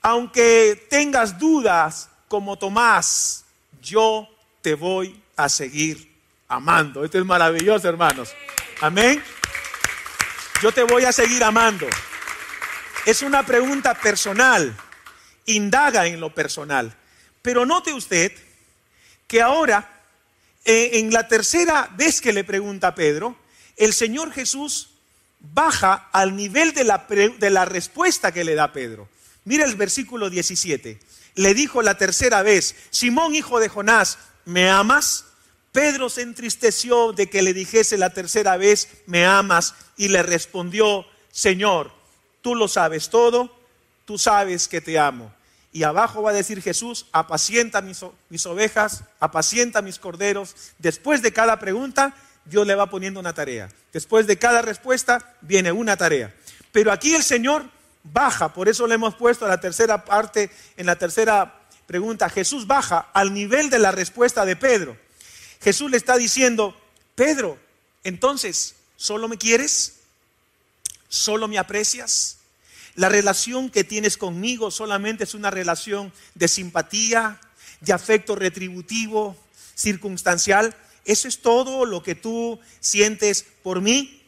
aunque 0.00 0.86
tengas 0.88 1.38
dudas 1.38 2.08
como 2.28 2.56
Tomás, 2.56 3.44
yo 3.82 4.28
te 4.62 4.74
voy 4.74 5.22
a 5.36 5.48
seguir 5.48 6.10
amando. 6.48 7.04
Esto 7.04 7.18
es 7.18 7.24
maravilloso, 7.24 7.88
hermanos. 7.88 8.34
Amén. 8.80 9.22
Yo 10.62 10.72
te 10.72 10.82
voy 10.84 11.04
a 11.04 11.12
seguir 11.12 11.44
amando. 11.44 11.86
Es 13.04 13.22
una 13.22 13.44
pregunta 13.44 13.94
personal. 13.94 14.74
Indaga 15.46 16.06
en 16.06 16.20
lo 16.20 16.34
personal. 16.34 16.94
Pero 17.42 17.64
note 17.64 17.92
usted 17.92 18.32
que 19.26 19.40
ahora, 19.40 20.02
eh, 20.64 20.90
en 20.94 21.12
la 21.12 21.28
tercera 21.28 21.88
vez 21.96 22.20
que 22.20 22.32
le 22.32 22.44
pregunta 22.44 22.88
a 22.88 22.94
Pedro, 22.94 23.36
el 23.76 23.92
Señor 23.92 24.32
Jesús 24.32 24.90
baja 25.40 26.08
al 26.12 26.36
nivel 26.36 26.72
de 26.72 26.84
la, 26.84 27.06
de 27.08 27.50
la 27.50 27.64
respuesta 27.64 28.32
que 28.32 28.44
le 28.44 28.54
da 28.54 28.72
Pedro. 28.72 29.08
Mira 29.44 29.64
el 29.64 29.76
versículo 29.76 30.30
17. 30.30 30.98
Le 31.36 31.54
dijo 31.54 31.82
la 31.82 31.98
tercera 31.98 32.42
vez, 32.42 32.74
Simón 32.90 33.34
hijo 33.34 33.60
de 33.60 33.68
Jonás, 33.68 34.18
¿me 34.44 34.68
amas? 34.70 35.26
Pedro 35.70 36.08
se 36.08 36.22
entristeció 36.22 37.12
de 37.12 37.28
que 37.28 37.42
le 37.42 37.52
dijese 37.52 37.98
la 37.98 38.10
tercera 38.10 38.56
vez, 38.56 38.88
¿me 39.06 39.26
amas? 39.26 39.74
Y 39.96 40.08
le 40.08 40.22
respondió, 40.22 41.04
Señor, 41.30 41.92
tú 42.40 42.54
lo 42.54 42.66
sabes 42.66 43.10
todo, 43.10 43.54
tú 44.06 44.16
sabes 44.16 44.68
que 44.68 44.80
te 44.80 44.98
amo. 44.98 45.35
Y 45.76 45.82
abajo 45.84 46.22
va 46.22 46.30
a 46.30 46.32
decir 46.32 46.62
Jesús, 46.62 47.04
apacienta 47.12 47.82
mis, 47.82 48.46
ovejas, 48.46 49.04
apacienta 49.20 49.82
mis 49.82 49.98
corderos. 49.98 50.56
Después 50.78 51.20
de 51.20 51.34
cada 51.34 51.58
pregunta, 51.58 52.14
Dios 52.46 52.66
le 52.66 52.74
va 52.74 52.88
poniendo 52.88 53.20
una 53.20 53.34
tarea. 53.34 53.68
Después 53.92 54.26
de 54.26 54.38
cada 54.38 54.62
respuesta, 54.62 55.36
viene 55.42 55.72
una 55.72 55.98
tarea. 55.98 56.34
Pero 56.72 56.90
aquí 56.90 57.14
el 57.14 57.22
Señor 57.22 57.66
baja, 58.04 58.54
por 58.54 58.70
eso 58.70 58.86
le 58.86 58.94
hemos 58.94 59.16
puesto 59.16 59.46
la 59.46 59.60
tercera 59.60 60.02
parte, 60.02 60.50
en 60.78 60.86
la 60.86 60.96
tercera 60.96 61.60
pregunta, 61.86 62.30
Jesús 62.30 62.66
baja 62.66 63.10
al 63.12 63.34
nivel 63.34 63.68
de 63.68 63.78
la 63.78 63.90
respuesta 63.90 64.46
de 64.46 64.56
Pedro. 64.56 64.96
Jesús 65.60 65.90
le 65.90 65.98
está 65.98 66.16
diciendo, 66.16 66.74
Pedro, 67.14 67.58
entonces, 68.02 68.76
¿solo 68.96 69.28
me 69.28 69.36
quieres? 69.36 69.96
¿Solo 71.10 71.48
me 71.48 71.58
aprecias? 71.58 72.35
La 72.96 73.08
relación 73.08 73.70
que 73.70 73.84
tienes 73.84 74.16
conmigo 74.16 74.70
solamente 74.70 75.24
es 75.24 75.34
una 75.34 75.50
relación 75.50 76.12
de 76.34 76.48
simpatía, 76.48 77.40
de 77.80 77.92
afecto 77.92 78.34
retributivo, 78.34 79.36
circunstancial. 79.74 80.74
¿Eso 81.04 81.28
es 81.28 81.40
todo 81.40 81.84
lo 81.84 82.02
que 82.02 82.14
tú 82.14 82.58
sientes 82.80 83.46
por 83.62 83.80
mí? 83.80 84.22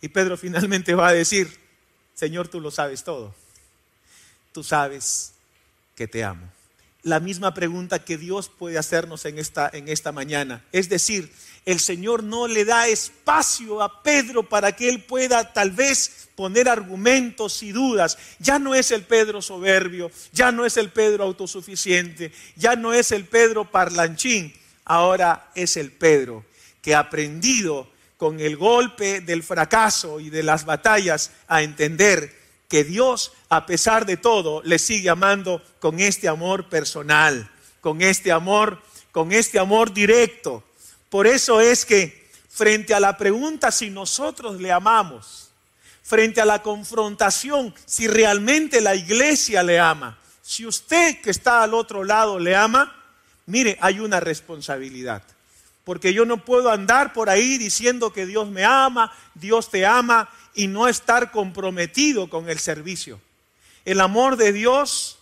Y 0.00 0.08
Pedro 0.08 0.36
finalmente 0.38 0.94
va 0.94 1.08
a 1.08 1.12
decir, 1.12 1.56
Señor, 2.14 2.48
tú 2.48 2.60
lo 2.60 2.70
sabes 2.70 3.04
todo. 3.04 3.34
Tú 4.52 4.64
sabes 4.64 5.32
que 5.94 6.08
te 6.08 6.24
amo 6.24 6.50
la 7.02 7.20
misma 7.20 7.52
pregunta 7.52 8.04
que 8.04 8.16
Dios 8.16 8.48
puede 8.48 8.78
hacernos 8.78 9.24
en 9.24 9.38
esta, 9.38 9.68
en 9.72 9.88
esta 9.88 10.12
mañana. 10.12 10.64
Es 10.72 10.88
decir, 10.88 11.32
el 11.64 11.80
Señor 11.80 12.22
no 12.22 12.48
le 12.48 12.64
da 12.64 12.88
espacio 12.88 13.82
a 13.82 14.02
Pedro 14.02 14.48
para 14.48 14.72
que 14.72 14.88
él 14.88 15.02
pueda 15.02 15.52
tal 15.52 15.70
vez 15.72 16.28
poner 16.34 16.68
argumentos 16.68 17.62
y 17.62 17.72
dudas. 17.72 18.18
Ya 18.38 18.58
no 18.58 18.74
es 18.74 18.90
el 18.90 19.02
Pedro 19.02 19.42
soberbio, 19.42 20.10
ya 20.32 20.52
no 20.52 20.64
es 20.64 20.76
el 20.76 20.90
Pedro 20.90 21.24
autosuficiente, 21.24 22.32
ya 22.56 22.76
no 22.76 22.92
es 22.92 23.12
el 23.12 23.24
Pedro 23.24 23.70
parlanchín, 23.70 24.52
ahora 24.84 25.50
es 25.54 25.76
el 25.76 25.92
Pedro 25.92 26.44
que 26.80 26.94
ha 26.94 27.00
aprendido 27.00 27.88
con 28.16 28.40
el 28.40 28.56
golpe 28.56 29.20
del 29.20 29.42
fracaso 29.42 30.20
y 30.20 30.30
de 30.30 30.42
las 30.42 30.64
batallas 30.64 31.30
a 31.48 31.62
entender 31.62 32.41
que 32.72 32.84
Dios, 32.84 33.32
a 33.50 33.66
pesar 33.66 34.06
de 34.06 34.16
todo, 34.16 34.62
le 34.64 34.78
sigue 34.78 35.10
amando 35.10 35.60
con 35.78 36.00
este 36.00 36.26
amor 36.26 36.70
personal, 36.70 37.50
con 37.82 38.00
este 38.00 38.32
amor, 38.32 38.80
con 39.10 39.30
este 39.30 39.58
amor 39.58 39.92
directo. 39.92 40.64
Por 41.10 41.26
eso 41.26 41.60
es 41.60 41.84
que 41.84 42.30
frente 42.48 42.94
a 42.94 43.00
la 43.00 43.18
pregunta 43.18 43.70
si 43.70 43.90
nosotros 43.90 44.58
le 44.58 44.72
amamos, 44.72 45.50
frente 46.02 46.40
a 46.40 46.46
la 46.46 46.62
confrontación 46.62 47.74
si 47.84 48.08
realmente 48.08 48.80
la 48.80 48.94
iglesia 48.94 49.62
le 49.62 49.78
ama, 49.78 50.16
si 50.40 50.64
usted 50.64 51.20
que 51.20 51.28
está 51.28 51.62
al 51.62 51.74
otro 51.74 52.04
lado 52.04 52.38
le 52.38 52.56
ama, 52.56 52.96
mire, 53.44 53.76
hay 53.82 54.00
una 54.00 54.18
responsabilidad. 54.18 55.22
Porque 55.84 56.14
yo 56.14 56.24
no 56.24 56.38
puedo 56.38 56.70
andar 56.70 57.12
por 57.12 57.28
ahí 57.28 57.58
diciendo 57.58 58.14
que 58.14 58.24
Dios 58.24 58.48
me 58.48 58.64
ama, 58.64 59.12
Dios 59.34 59.68
te 59.68 59.84
ama 59.84 60.30
y 60.54 60.66
no 60.66 60.88
estar 60.88 61.30
comprometido 61.30 62.28
con 62.28 62.48
el 62.48 62.58
servicio. 62.58 63.20
El 63.84 64.00
amor 64.00 64.36
de 64.36 64.52
Dios, 64.52 65.18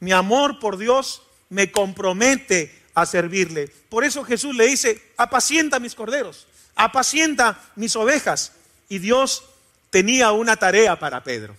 mi 0.00 0.12
amor 0.12 0.58
por 0.58 0.78
Dios, 0.78 1.22
me 1.48 1.70
compromete 1.70 2.74
a 2.94 3.06
servirle. 3.06 3.68
Por 3.88 4.04
eso 4.04 4.24
Jesús 4.24 4.54
le 4.54 4.66
dice, 4.66 5.02
apacienta 5.16 5.80
mis 5.80 5.94
corderos, 5.94 6.46
apacienta 6.74 7.60
mis 7.76 7.96
ovejas. 7.96 8.52
Y 8.88 8.98
Dios 8.98 9.44
tenía 9.90 10.32
una 10.32 10.56
tarea 10.56 10.98
para 10.98 11.24
Pedro. 11.24 11.56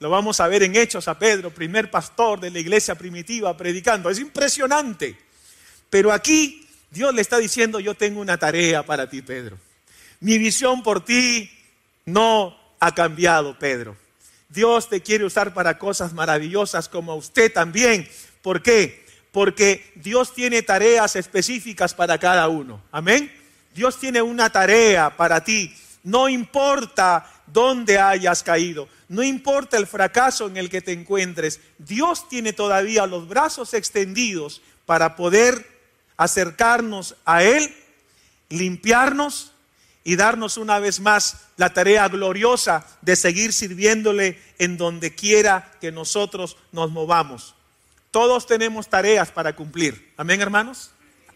Lo 0.00 0.10
vamos 0.10 0.40
a 0.40 0.48
ver 0.48 0.64
en 0.64 0.74
Hechos 0.74 1.06
a 1.06 1.18
Pedro, 1.18 1.54
primer 1.54 1.90
pastor 1.90 2.40
de 2.40 2.50
la 2.50 2.58
iglesia 2.58 2.96
primitiva, 2.96 3.56
predicando. 3.56 4.10
Es 4.10 4.18
impresionante. 4.18 5.16
Pero 5.88 6.12
aquí 6.12 6.66
Dios 6.90 7.14
le 7.14 7.22
está 7.22 7.38
diciendo, 7.38 7.78
yo 7.78 7.94
tengo 7.94 8.20
una 8.20 8.36
tarea 8.36 8.82
para 8.82 9.08
ti, 9.08 9.22
Pedro. 9.22 9.58
Mi 10.20 10.38
visión 10.38 10.82
por 10.82 11.04
ti 11.04 11.50
no 12.04 12.56
ha 12.80 12.94
cambiado, 12.94 13.58
Pedro. 13.58 13.96
Dios 14.48 14.88
te 14.88 15.00
quiere 15.00 15.24
usar 15.24 15.54
para 15.54 15.78
cosas 15.78 16.12
maravillosas 16.12 16.88
como 16.88 17.14
usted 17.14 17.52
también. 17.52 18.08
¿Por 18.42 18.62
qué? 18.62 19.06
Porque 19.30 19.92
Dios 19.94 20.34
tiene 20.34 20.62
tareas 20.62 21.16
específicas 21.16 21.94
para 21.94 22.18
cada 22.18 22.48
uno. 22.48 22.82
Amén. 22.90 23.32
Dios 23.74 23.98
tiene 23.98 24.20
una 24.20 24.50
tarea 24.50 25.16
para 25.16 25.42
ti. 25.42 25.74
No 26.02 26.28
importa 26.28 27.26
dónde 27.46 27.98
hayas 27.98 28.42
caído, 28.42 28.88
no 29.08 29.22
importa 29.22 29.76
el 29.76 29.86
fracaso 29.86 30.46
en 30.46 30.56
el 30.56 30.70
que 30.70 30.80
te 30.80 30.92
encuentres, 30.92 31.60
Dios 31.78 32.28
tiene 32.28 32.52
todavía 32.52 33.06
los 33.06 33.28
brazos 33.28 33.74
extendidos 33.74 34.62
para 34.86 35.16
poder 35.16 35.66
acercarnos 36.16 37.16
a 37.24 37.44
Él, 37.44 37.74
limpiarnos 38.48 39.51
y 40.04 40.16
darnos 40.16 40.56
una 40.56 40.78
vez 40.78 41.00
más 41.00 41.46
la 41.56 41.72
tarea 41.72 42.08
gloriosa 42.08 42.86
de 43.02 43.16
seguir 43.16 43.52
sirviéndole 43.52 44.40
en 44.58 44.76
donde 44.76 45.14
quiera 45.14 45.72
que 45.80 45.92
nosotros 45.92 46.56
nos 46.72 46.90
movamos. 46.90 47.54
Todos 48.10 48.46
tenemos 48.46 48.88
tareas 48.88 49.30
para 49.30 49.54
cumplir. 49.54 50.12
Amén, 50.16 50.40
hermanos. 50.40 50.90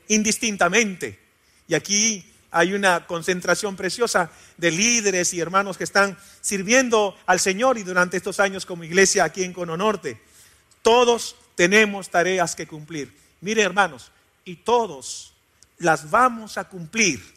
Indistintamente. 0.09 1.19
Y 1.69 1.75
aquí 1.75 2.33
hay 2.51 2.75
una 2.75 3.07
concentración 3.07 3.77
preciosa 3.77 4.31
de 4.57 4.71
líderes 4.71 5.33
y 5.35 5.41
hermanos 5.41 5.77
que 5.77 5.85
están 5.85 6.19
sirviendo 6.41 7.17
al 7.27 7.41
Señor 7.41 7.79
y 7.79 7.83
durante 7.83 8.17
estos 8.17 8.41
años 8.41 8.67
como 8.67 8.85
iglesia 8.85 9.25
aquí 9.25 9.45
en 9.45 9.53
Cono 9.53 9.77
Norte. 9.77 10.21
Todos 10.83 11.37
tenemos 11.55 12.11
tareas 12.11 12.55
que 12.55 12.67
cumplir. 12.67 13.17
Mire, 13.41 13.63
hermanos, 13.63 14.11
y 14.45 14.57
todos 14.57 15.35
las 15.79 16.11
vamos 16.11 16.59
a 16.59 16.65
cumplir 16.65 17.36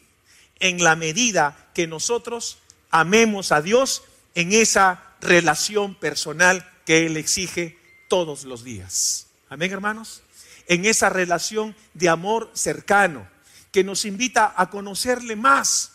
en 0.60 0.84
la 0.84 0.96
medida 0.96 1.70
que 1.74 1.86
nosotros 1.86 2.58
amemos 2.90 3.52
a 3.52 3.62
Dios 3.62 4.02
en 4.34 4.52
esa 4.52 5.02
relación 5.20 5.94
personal 5.94 6.70
que 6.86 7.06
Él 7.06 7.16
exige 7.16 7.78
todos 8.08 8.44
los 8.44 8.64
días. 8.64 9.26
Amén, 9.48 9.72
hermanos. 9.72 10.22
En 10.68 10.84
esa 10.84 11.08
relación 11.08 11.74
de 11.94 12.08
amor 12.08 12.50
cercano 12.54 13.26
que 13.72 13.84
nos 13.84 14.04
invita 14.04 14.54
a 14.56 14.70
conocerle 14.70 15.36
más. 15.36 15.92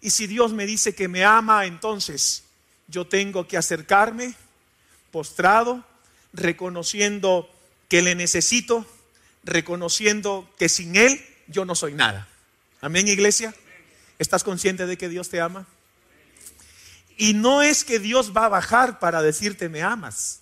Y 0.00 0.10
si 0.10 0.26
Dios 0.26 0.52
me 0.52 0.66
dice 0.66 0.94
que 0.94 1.08
me 1.08 1.24
ama, 1.24 1.66
entonces 1.66 2.44
yo 2.86 3.06
tengo 3.06 3.46
que 3.46 3.56
acercarme 3.56 4.34
postrado, 5.10 5.84
reconociendo 6.32 7.50
que 7.88 8.02
le 8.02 8.14
necesito, 8.14 8.86
reconociendo 9.44 10.48
que 10.58 10.68
sin 10.68 10.96
Él 10.96 11.24
yo 11.46 11.64
no 11.64 11.74
soy 11.74 11.94
nada. 11.94 12.28
Amén, 12.80 13.08
iglesia. 13.08 13.54
¿Estás 14.18 14.44
consciente 14.44 14.86
de 14.86 14.98
que 14.98 15.08
Dios 15.08 15.28
te 15.28 15.40
ama? 15.40 15.66
Y 17.16 17.34
no 17.34 17.62
es 17.62 17.84
que 17.84 17.98
Dios 17.98 18.32
va 18.36 18.46
a 18.46 18.48
bajar 18.50 18.98
para 18.98 19.22
decirte 19.22 19.68
me 19.68 19.82
amas. 19.82 20.40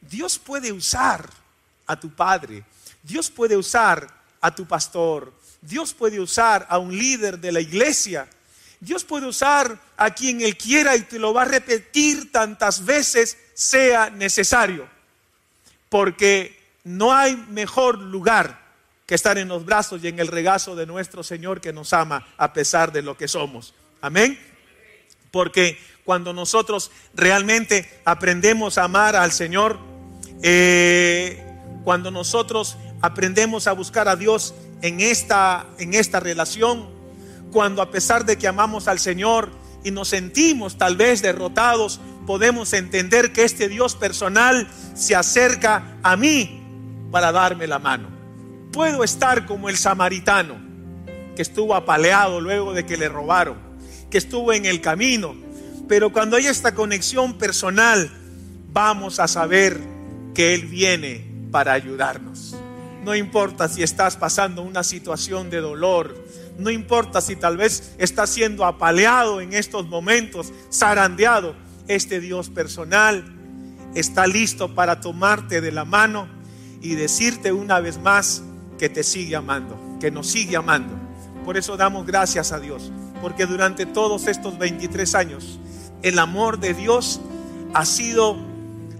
Dios 0.00 0.38
puede 0.38 0.72
usar 0.72 1.28
a 1.86 1.98
tu 1.98 2.10
padre. 2.10 2.64
Dios 3.02 3.30
puede 3.30 3.56
usar 3.56 4.08
a 4.40 4.54
tu 4.54 4.66
pastor, 4.66 5.32
Dios 5.60 5.94
puede 5.94 6.18
usar 6.18 6.66
a 6.68 6.78
un 6.78 6.96
líder 6.96 7.38
de 7.38 7.52
la 7.52 7.60
iglesia, 7.60 8.28
Dios 8.80 9.04
puede 9.04 9.26
usar 9.26 9.78
a 9.96 10.10
quien 10.10 10.40
Él 10.40 10.56
quiera 10.56 10.96
y 10.96 11.02
te 11.02 11.18
lo 11.18 11.32
va 11.32 11.42
a 11.42 11.46
repetir 11.46 12.32
tantas 12.32 12.84
veces 12.84 13.38
sea 13.54 14.10
necesario, 14.10 14.88
porque 15.88 16.60
no 16.82 17.14
hay 17.14 17.36
mejor 17.36 17.98
lugar 17.98 18.65
que 19.06 19.14
estar 19.14 19.38
en 19.38 19.48
los 19.48 19.64
brazos 19.64 20.02
y 20.02 20.08
en 20.08 20.18
el 20.18 20.26
regazo 20.26 20.74
de 20.74 20.84
nuestro 20.84 21.22
Señor 21.22 21.60
que 21.60 21.72
nos 21.72 21.92
ama 21.92 22.26
a 22.36 22.52
pesar 22.52 22.92
de 22.92 23.02
lo 23.02 23.16
que 23.16 23.28
somos. 23.28 23.72
Amén. 24.00 24.38
Porque 25.30 25.78
cuando 26.04 26.32
nosotros 26.32 26.90
realmente 27.14 27.88
aprendemos 28.04 28.78
a 28.78 28.84
amar 28.84 29.14
al 29.14 29.32
Señor, 29.32 29.78
eh, 30.42 31.42
cuando 31.84 32.10
nosotros 32.10 32.76
aprendemos 33.00 33.68
a 33.68 33.72
buscar 33.72 34.08
a 34.08 34.16
Dios 34.16 34.54
en 34.82 35.00
esta, 35.00 35.66
en 35.78 35.94
esta 35.94 36.18
relación, 36.18 36.88
cuando 37.52 37.82
a 37.82 37.90
pesar 37.90 38.24
de 38.24 38.36
que 38.36 38.48
amamos 38.48 38.88
al 38.88 38.98
Señor 38.98 39.50
y 39.84 39.92
nos 39.92 40.08
sentimos 40.08 40.78
tal 40.78 40.96
vez 40.96 41.22
derrotados, 41.22 42.00
podemos 42.26 42.72
entender 42.72 43.32
que 43.32 43.44
este 43.44 43.68
Dios 43.68 43.94
personal 43.94 44.68
se 44.94 45.14
acerca 45.14 45.96
a 46.02 46.16
mí 46.16 46.60
para 47.12 47.30
darme 47.30 47.68
la 47.68 47.78
mano. 47.78 48.15
Puedo 48.76 49.04
estar 49.04 49.46
como 49.46 49.70
el 49.70 49.78
samaritano 49.78 50.56
que 51.34 51.40
estuvo 51.40 51.74
apaleado 51.74 52.42
luego 52.42 52.74
de 52.74 52.84
que 52.84 52.98
le 52.98 53.08
robaron, 53.08 53.56
que 54.10 54.18
estuvo 54.18 54.52
en 54.52 54.66
el 54.66 54.82
camino, 54.82 55.34
pero 55.88 56.12
cuando 56.12 56.36
hay 56.36 56.46
esta 56.46 56.74
conexión 56.74 57.38
personal, 57.38 58.10
vamos 58.74 59.18
a 59.18 59.28
saber 59.28 59.80
que 60.34 60.52
Él 60.52 60.66
viene 60.66 61.26
para 61.50 61.72
ayudarnos. 61.72 62.54
No 63.02 63.14
importa 63.14 63.66
si 63.70 63.82
estás 63.82 64.18
pasando 64.18 64.60
una 64.60 64.82
situación 64.82 65.48
de 65.48 65.62
dolor, 65.62 66.14
no 66.58 66.68
importa 66.68 67.22
si 67.22 67.34
tal 67.34 67.56
vez 67.56 67.94
estás 67.96 68.28
siendo 68.28 68.66
apaleado 68.66 69.40
en 69.40 69.54
estos 69.54 69.86
momentos, 69.86 70.52
zarandeado, 70.70 71.56
este 71.88 72.20
Dios 72.20 72.50
personal 72.50 73.24
está 73.94 74.26
listo 74.26 74.74
para 74.74 75.00
tomarte 75.00 75.62
de 75.62 75.72
la 75.72 75.86
mano 75.86 76.28
y 76.82 76.94
decirte 76.94 77.52
una 77.52 77.80
vez 77.80 77.96
más 77.96 78.42
que 78.78 78.88
te 78.88 79.02
sigue 79.02 79.36
amando, 79.36 79.78
que 80.00 80.10
nos 80.10 80.26
sigue 80.26 80.56
amando. 80.56 80.94
Por 81.44 81.56
eso 81.56 81.76
damos 81.76 82.06
gracias 82.06 82.52
a 82.52 82.60
Dios, 82.60 82.90
porque 83.22 83.46
durante 83.46 83.86
todos 83.86 84.26
estos 84.26 84.58
23 84.58 85.14
años 85.14 85.58
el 86.02 86.18
amor 86.18 86.58
de 86.58 86.74
Dios 86.74 87.20
ha 87.72 87.84
sido 87.84 88.36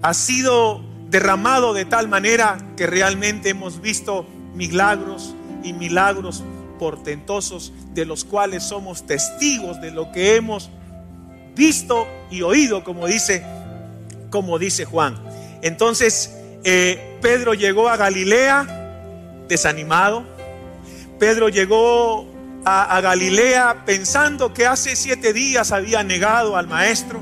ha 0.03 0.15
sido 0.15 0.83
derramado 1.09 1.75
de 1.75 1.85
tal 1.85 2.09
manera 2.09 2.59
que 2.77 2.87
realmente 2.87 3.51
hemos 3.51 3.81
visto 3.81 4.27
milagros 4.55 5.35
y 5.63 5.73
milagros 5.73 6.45
portentosos 6.79 7.73
de 7.95 8.05
los 8.05 8.25
cuales 8.25 8.63
somos 8.63 9.07
testigos 9.07 9.81
de 9.81 9.91
lo 9.91 10.13
que 10.13 10.37
hemos 10.37 10.71
visto 11.55 12.07
y 12.31 12.43
oído, 12.43 12.85
como 12.85 13.07
dice, 13.07 13.45
como 14.31 14.59
dice 14.59 14.85
Juan. 14.85 15.17
Entonces, 15.63 16.37
eh, 16.65 17.19
Pedro 17.23 17.55
llegó 17.55 17.89
a 17.89 17.97
Galilea 17.97 18.76
desanimado. 19.49 20.25
Pedro 21.19 21.49
llegó 21.49 22.27
a, 22.65 23.01
Galilea 23.01 23.85
pensando 23.87 24.53
que 24.53 24.67
hace 24.67 24.97
siete 24.97 25.33
días 25.33 25.73
había 25.73 26.03
negado 26.03 26.57
al 26.57 26.67
maestro. 26.67 27.21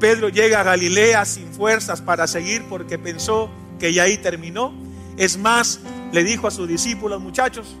Pedro 0.00 0.28
llega 0.28 0.60
a 0.60 0.62
Galilea 0.62 1.24
sin 1.24 1.52
fuerzas 1.52 2.00
para 2.00 2.26
seguir 2.26 2.64
porque 2.68 2.98
pensó 2.98 3.50
que 3.78 3.92
ya 3.92 4.04
ahí 4.04 4.16
terminó. 4.18 4.72
Es 5.16 5.36
más, 5.36 5.80
le 6.10 6.24
dijo 6.24 6.46
a 6.46 6.50
sus 6.50 6.66
discípulos, 6.66 7.20
muchachos, 7.20 7.76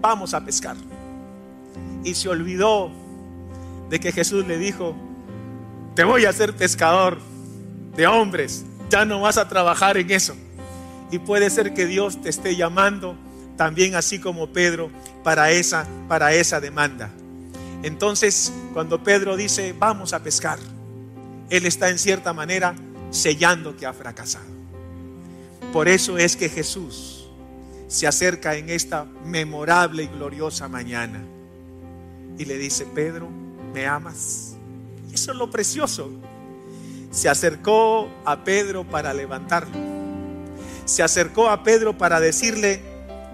vamos 0.00 0.32
a 0.32 0.44
pescar. 0.44 0.76
Y 2.04 2.14
se 2.14 2.28
olvidó 2.28 2.90
de 3.90 4.00
que 4.00 4.12
Jesús 4.12 4.46
le 4.46 4.58
dijo, 4.58 4.94
te 5.94 6.04
voy 6.04 6.24
a 6.24 6.30
hacer 6.30 6.56
pescador 6.56 7.18
de 7.96 8.06
hombres, 8.06 8.64
ya 8.88 9.04
no 9.04 9.20
vas 9.20 9.36
a 9.38 9.48
trabajar 9.48 9.96
en 9.96 10.10
eso. 10.10 10.34
Y 11.12 11.20
puede 11.20 11.48
ser 11.50 11.74
que 11.74 11.86
Dios 11.86 12.20
te 12.20 12.28
esté 12.30 12.56
llamando 12.56 13.16
también 13.56 13.94
así 13.94 14.18
como 14.18 14.48
Pedro 14.48 14.90
para 15.22 15.52
esa 15.52 15.86
para 16.08 16.34
esa 16.34 16.58
demanda. 16.58 17.10
Entonces, 17.84 18.52
cuando 18.72 19.04
Pedro 19.04 19.36
dice, 19.36 19.74
"Vamos 19.78 20.12
a 20.12 20.22
pescar", 20.22 20.58
él 21.50 21.66
está 21.66 21.90
en 21.90 21.98
cierta 21.98 22.32
manera 22.32 22.74
sellando 23.10 23.76
que 23.76 23.86
ha 23.86 23.92
fracasado. 23.92 24.46
Por 25.72 25.86
eso 25.86 26.18
es 26.18 26.34
que 26.34 26.48
Jesús 26.48 27.28
se 27.88 28.06
acerca 28.06 28.56
en 28.56 28.70
esta 28.70 29.04
memorable 29.04 30.04
y 30.04 30.06
gloriosa 30.06 30.66
mañana 30.66 31.22
y 32.38 32.46
le 32.46 32.56
dice, 32.56 32.86
Pedro, 32.86 33.28
¿me 33.74 33.86
amas? 33.86 34.56
Y 35.10 35.14
eso 35.14 35.32
es 35.32 35.38
lo 35.38 35.50
precioso. 35.50 36.10
Se 37.10 37.28
acercó 37.28 38.08
a 38.24 38.44
Pedro 38.44 38.84
para 38.84 39.12
levantarlo. 39.12 39.91
Se 40.84 41.02
acercó 41.02 41.48
a 41.48 41.62
Pedro 41.62 41.96
para 41.96 42.20
decirle, 42.20 42.80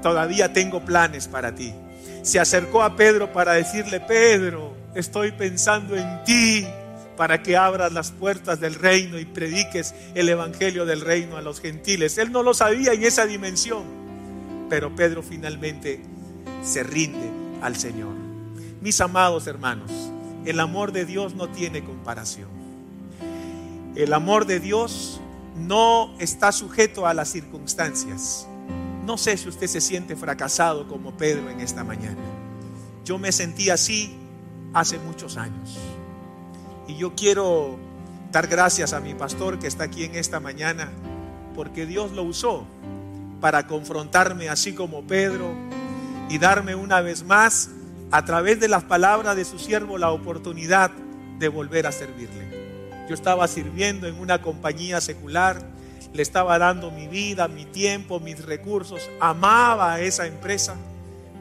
todavía 0.02 0.52
tengo 0.52 0.84
planes 0.84 1.28
para 1.28 1.54
ti. 1.54 1.74
Se 2.22 2.38
acercó 2.38 2.82
a 2.82 2.96
Pedro 2.96 3.32
para 3.32 3.52
decirle, 3.52 4.00
Pedro, 4.00 4.74
estoy 4.94 5.32
pensando 5.32 5.96
en 5.96 6.24
ti 6.24 6.66
para 7.16 7.42
que 7.42 7.56
abras 7.56 7.92
las 7.92 8.12
puertas 8.12 8.60
del 8.60 8.74
reino 8.74 9.18
y 9.18 9.24
prediques 9.24 9.94
el 10.14 10.28
evangelio 10.28 10.86
del 10.86 11.00
reino 11.00 11.36
a 11.36 11.42
los 11.42 11.60
gentiles. 11.60 12.16
Él 12.16 12.30
no 12.30 12.42
lo 12.42 12.54
sabía 12.54 12.92
en 12.92 13.02
esa 13.02 13.26
dimensión, 13.26 13.82
pero 14.70 14.94
Pedro 14.94 15.22
finalmente 15.22 16.00
se 16.62 16.82
rinde 16.84 17.28
al 17.60 17.76
Señor. 17.76 18.14
Mis 18.80 19.00
amados 19.00 19.48
hermanos, 19.48 19.90
el 20.44 20.60
amor 20.60 20.92
de 20.92 21.04
Dios 21.04 21.34
no 21.34 21.48
tiene 21.48 21.82
comparación. 21.82 22.48
El 23.96 24.12
amor 24.12 24.46
de 24.46 24.60
Dios 24.60 25.20
no 25.58 26.14
está 26.18 26.52
sujeto 26.52 27.06
a 27.06 27.14
las 27.14 27.28
circunstancias. 27.30 28.46
No 29.04 29.16
sé 29.16 29.36
si 29.36 29.48
usted 29.48 29.66
se 29.66 29.80
siente 29.80 30.16
fracasado 30.16 30.86
como 30.86 31.16
Pedro 31.16 31.50
en 31.50 31.60
esta 31.60 31.84
mañana. 31.84 32.20
Yo 33.04 33.18
me 33.18 33.32
sentí 33.32 33.70
así 33.70 34.16
hace 34.74 34.98
muchos 34.98 35.36
años. 35.36 35.78
Y 36.86 36.96
yo 36.96 37.14
quiero 37.14 37.78
dar 38.30 38.46
gracias 38.46 38.92
a 38.92 39.00
mi 39.00 39.14
pastor 39.14 39.58
que 39.58 39.66
está 39.66 39.84
aquí 39.84 40.04
en 40.04 40.14
esta 40.14 40.40
mañana, 40.40 40.90
porque 41.54 41.86
Dios 41.86 42.12
lo 42.12 42.22
usó 42.22 42.66
para 43.40 43.66
confrontarme 43.66 44.48
así 44.48 44.74
como 44.74 45.02
Pedro 45.06 45.54
y 46.28 46.38
darme 46.38 46.74
una 46.74 47.00
vez 47.00 47.24
más, 47.24 47.70
a 48.10 48.24
través 48.24 48.58
de 48.60 48.68
las 48.68 48.84
palabras 48.84 49.36
de 49.36 49.44
su 49.44 49.58
siervo, 49.58 49.98
la 49.98 50.10
oportunidad 50.10 50.90
de 51.38 51.48
volver 51.48 51.86
a 51.86 51.92
servirle. 51.92 52.67
Yo 53.08 53.14
estaba 53.14 53.48
sirviendo 53.48 54.06
en 54.06 54.16
una 54.16 54.42
compañía 54.42 55.00
secular, 55.00 55.62
le 56.12 56.22
estaba 56.22 56.58
dando 56.58 56.90
mi 56.90 57.06
vida, 57.06 57.48
mi 57.48 57.64
tiempo, 57.64 58.20
mis 58.20 58.44
recursos, 58.44 59.08
amaba 59.20 59.94
a 59.94 60.00
esa 60.00 60.26
empresa, 60.26 60.76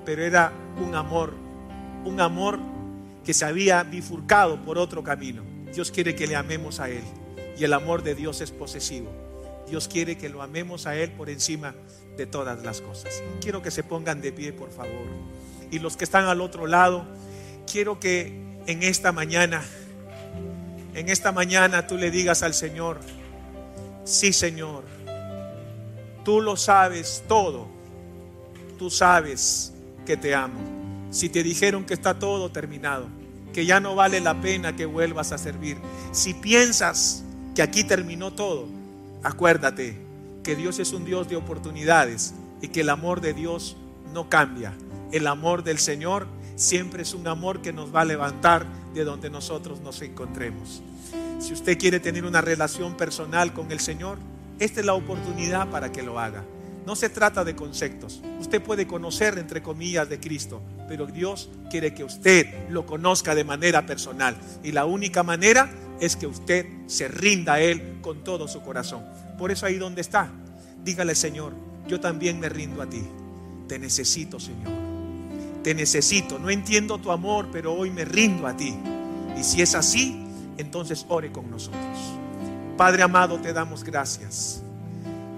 pero 0.06 0.24
era 0.24 0.54
un 0.82 0.96
amor, 0.96 1.34
un 2.06 2.22
amor 2.22 2.60
que 3.26 3.34
se 3.34 3.46
había 3.46 3.84
bifurcado 3.84 4.64
por 4.64 4.78
otro 4.78 5.04
camino. 5.04 5.44
Dios 5.74 5.92
quiere 5.92 6.16
que 6.16 6.28
le 6.28 6.36
amemos 6.36 6.80
a 6.80 6.90
Él 6.90 7.04
y 7.58 7.64
el 7.64 7.74
amor 7.74 8.04
de 8.04 8.16
Dios 8.16 8.40
es 8.42 8.52
posesivo. 8.52 9.12
Dios 9.68 9.90
quiere 9.90 10.18
que 10.18 10.30
lo 10.30 10.42
amemos 10.42 10.88
a 10.88 10.96
Él 10.96 11.12
por 11.12 11.30
encima 11.30 11.76
de 12.16 12.26
todas 12.26 12.64
las 12.64 12.80
cosas. 12.80 13.22
Quiero 13.42 13.62
que 13.62 13.72
se 13.72 13.84
pongan 13.84 14.22
de 14.22 14.32
pie, 14.32 14.54
por 14.54 14.72
favor. 14.72 15.08
Y 15.72 15.80
los 15.80 15.98
que 15.98 16.06
están 16.06 16.26
al 16.26 16.40
otro 16.40 16.68
lado, 16.68 17.06
quiero 17.70 18.00
que 18.00 18.28
en 18.66 18.84
esta 18.84 19.12
mañana, 19.12 19.64
en 20.98 21.10
esta 21.10 21.32
mañana 21.32 21.86
tú 21.86 21.96
le 21.96 22.10
digas 22.10 22.42
al 22.42 22.56
Señor, 22.56 23.00
sí 24.04 24.34
Señor, 24.34 24.84
tú 26.26 26.42
lo 26.42 26.58
sabes 26.58 27.24
todo, 27.28 27.68
tú 28.80 28.90
sabes 28.90 29.74
que 30.08 30.18
te 30.18 30.34
amo. 30.34 30.60
Si 31.12 31.30
te 31.30 31.44
dijeron 31.44 31.86
que 31.86 31.94
está 31.94 32.18
todo 32.18 32.52
terminado, 32.52 33.06
que 33.54 33.68
ya 33.68 33.80
no 33.80 33.94
vale 33.94 34.20
la 34.22 34.42
pena 34.42 34.76
que 34.76 34.88
vuelvas 34.88 35.32
a 35.32 35.38
servir, 35.38 35.78
si 36.12 36.34
piensas 36.34 37.24
que 37.54 37.62
aquí 37.62 37.84
terminó 37.84 38.34
todo, 38.34 38.68
acuérdate 39.22 40.00
que 40.44 40.56
Dios 40.56 40.80
es 40.80 40.94
un 40.94 41.06
Dios 41.06 41.30
de 41.30 41.36
oportunidades 41.36 42.34
y 42.60 42.70
que 42.70 42.82
el 42.82 42.90
amor 42.90 43.22
de 43.22 43.36
Dios 43.36 43.78
no 44.16 44.30
cambia. 44.30 44.74
El 45.12 45.28
amor 45.28 45.64
del 45.64 45.78
Señor 45.78 46.26
siempre 46.58 47.04
es 47.04 47.14
un 47.14 47.28
amor 47.28 47.62
que 47.62 47.72
nos 47.72 47.96
va 47.96 48.02
a 48.02 48.06
levantar 48.06 48.66
de 48.94 49.06
donde 49.06 49.30
nosotros 49.30 49.80
nos 49.80 50.02
encontremos. 50.02 50.82
Si 51.40 51.54
usted 51.54 51.78
quiere 51.78 52.00
tener 52.00 52.26
una 52.26 52.42
relación 52.42 52.98
personal 52.98 53.54
con 53.54 53.72
el 53.72 53.80
Señor, 53.80 54.18
esta 54.60 54.80
es 54.80 54.86
la 54.86 54.96
oportunidad 54.96 55.70
para 55.70 55.92
que 55.92 56.02
lo 56.02 56.20
haga. 56.20 56.44
No 56.86 56.96
se 56.96 57.10
trata 57.10 57.44
de 57.44 57.56
conceptos. 57.56 58.22
Usted 58.40 58.62
puede 58.62 58.88
conocer, 58.88 59.38
entre 59.38 59.62
comillas, 59.62 60.10
de 60.10 60.20
Cristo, 60.20 60.62
pero 60.88 61.06
Dios 61.06 61.50
quiere 61.70 61.94
que 61.94 62.04
usted 62.04 62.70
lo 62.70 62.86
conozca 62.86 63.36
de 63.36 63.44
manera 63.44 63.86
personal. 63.86 64.36
Y 64.64 64.72
la 64.72 64.86
única 64.86 65.22
manera 65.22 65.70
es 66.00 66.16
que 66.16 66.28
usted 66.28 66.66
se 66.88 67.08
rinda 67.08 67.56
a 67.56 67.60
Él 67.60 68.00
con 68.02 68.24
todo 68.24 68.48
su 68.48 68.62
corazón. 68.62 69.04
Por 69.38 69.52
eso 69.52 69.66
ahí 69.66 69.76
donde 69.76 70.02
está, 70.02 70.32
dígale, 70.84 71.14
Señor, 71.14 71.54
yo 71.88 72.00
también 72.00 72.40
me 72.40 72.50
rindo 72.50 72.82
a 72.82 72.90
ti. 72.90 73.04
Te 73.68 73.78
necesito, 73.78 74.40
Señor. 74.40 74.87
Te 75.68 75.76
necesito. 75.76 76.40
No 76.40 76.50
entiendo 76.50 76.98
tu 76.98 77.12
amor, 77.12 77.50
pero 77.52 77.74
hoy 77.74 77.92
me 77.92 78.06
rindo 78.06 78.48
a 78.48 78.56
ti. 78.56 78.74
Y 79.38 79.44
si 79.44 79.62
es 79.62 79.76
así, 79.76 80.18
entonces 80.58 81.06
ore 81.10 81.30
con 81.34 81.52
nosotros. 81.52 81.84
Padre 82.78 83.04
amado, 83.04 83.38
te 83.42 83.52
damos 83.52 83.84
gracias. 83.84 84.62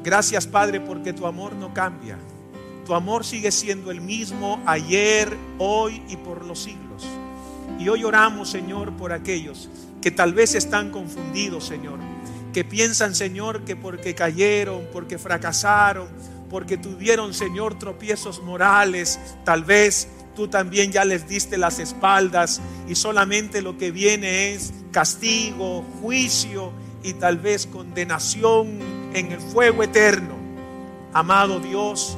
Gracias, 0.04 0.46
Padre, 0.46 0.82
porque 0.82 1.14
tu 1.14 1.26
amor 1.26 1.54
no 1.54 1.74
cambia. 1.74 2.20
Tu 2.86 2.94
amor 2.94 3.26
sigue 3.26 3.52
siendo 3.52 3.90
el 3.90 4.02
mismo 4.02 4.62
ayer, 4.68 5.36
hoy 5.58 6.04
y 6.08 6.18
por 6.18 6.46
los 6.46 6.60
siglos. 6.60 7.08
Y 7.80 7.90
hoy 7.90 8.04
oramos, 8.04 8.52
Señor, 8.52 8.96
por 8.98 9.12
aquellos 9.12 9.68
que 10.00 10.12
tal 10.12 10.36
vez 10.36 10.54
están 10.54 10.92
confundidos, 10.92 11.66
Señor. 11.66 11.98
Que 12.54 12.64
piensan, 12.64 13.16
Señor, 13.16 13.66
que 13.66 13.76
porque 13.76 14.14
cayeron, 14.14 14.90
porque 14.94 15.18
fracasaron, 15.18 16.08
porque 16.52 16.78
tuvieron, 16.78 17.34
Señor, 17.34 17.80
tropiezos 17.80 18.44
morales, 18.44 19.20
tal 19.44 19.64
vez 19.64 20.08
tú 20.36 20.48
también 20.48 20.92
ya 20.92 21.06
les 21.06 21.28
diste 21.28 21.58
las 21.58 21.80
espaldas 21.80 22.62
y 22.88 22.96
solamente 22.96 23.62
lo 23.62 23.78
que 23.78 23.92
viene 23.92 24.54
es 24.54 24.74
castigo, 24.92 25.84
juicio 26.02 26.72
y 27.04 27.14
tal 27.14 27.38
vez 27.38 27.68
condenación 27.68 28.80
en 29.14 29.32
el 29.32 29.40
fuego 29.40 29.84
eterno. 29.84 30.36
Amado 31.14 31.60
Dios, 31.60 32.18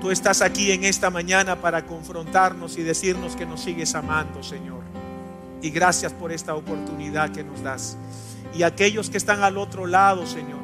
tú 0.00 0.10
estás 0.10 0.42
aquí 0.42 0.72
en 0.72 0.84
esta 0.84 1.10
mañana 1.10 1.60
para 1.60 1.86
confrontarnos 1.86 2.78
y 2.78 2.82
decirnos 2.82 3.36
que 3.36 3.46
nos 3.46 3.60
sigues 3.60 3.94
amando, 3.94 4.42
Señor. 4.42 4.80
Y 5.62 5.70
gracias 5.70 6.12
por 6.12 6.32
esta 6.32 6.54
oportunidad 6.54 7.30
que 7.30 7.44
nos 7.44 7.62
das. 7.62 7.96
Y 8.54 8.62
aquellos 8.62 9.10
que 9.10 9.18
están 9.18 9.42
al 9.42 9.58
otro 9.58 9.86
lado, 9.86 10.26
Señor, 10.26 10.60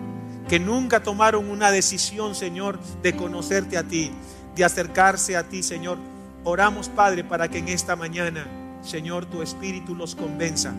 que 0.48 0.58
nunca 0.58 1.02
tomaron 1.02 1.50
una 1.50 1.70
decisión, 1.70 2.34
Señor, 2.34 2.78
de 3.02 3.14
conocerte 3.14 3.76
a 3.76 3.84
ti, 3.84 4.10
de 4.54 4.64
acercarse 4.64 5.36
a 5.36 5.44
ti, 5.44 5.62
Señor. 5.62 5.98
Oramos, 6.48 6.88
Padre, 6.88 7.24
para 7.24 7.48
que 7.48 7.58
en 7.58 7.66
esta 7.66 7.96
mañana, 7.96 8.46
Señor, 8.80 9.26
tu 9.26 9.42
Espíritu 9.42 9.96
los 9.96 10.14
convenza 10.14 10.72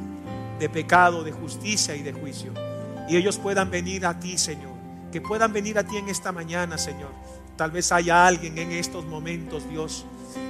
de 0.60 0.70
pecado, 0.70 1.26
de 1.26 1.34
justicia 1.34 1.94
y 1.94 2.04
de 2.04 2.14
juicio. 2.14 2.54
Y 3.10 3.18
ellos 3.18 3.38
puedan 3.38 3.70
venir 3.70 4.06
a 4.06 4.18
ti, 4.18 4.38
Señor. 4.38 4.72
Que 5.12 5.20
puedan 5.20 5.52
venir 5.52 5.78
a 5.78 5.84
ti 5.84 5.98
en 5.98 6.08
esta 6.08 6.32
mañana, 6.32 6.78
Señor. 6.78 7.12
Tal 7.58 7.72
vez 7.72 7.92
haya 7.92 8.26
alguien 8.26 8.58
en 8.58 8.72
estos 8.72 9.06
momentos, 9.06 9.70
Dios, 9.70 10.06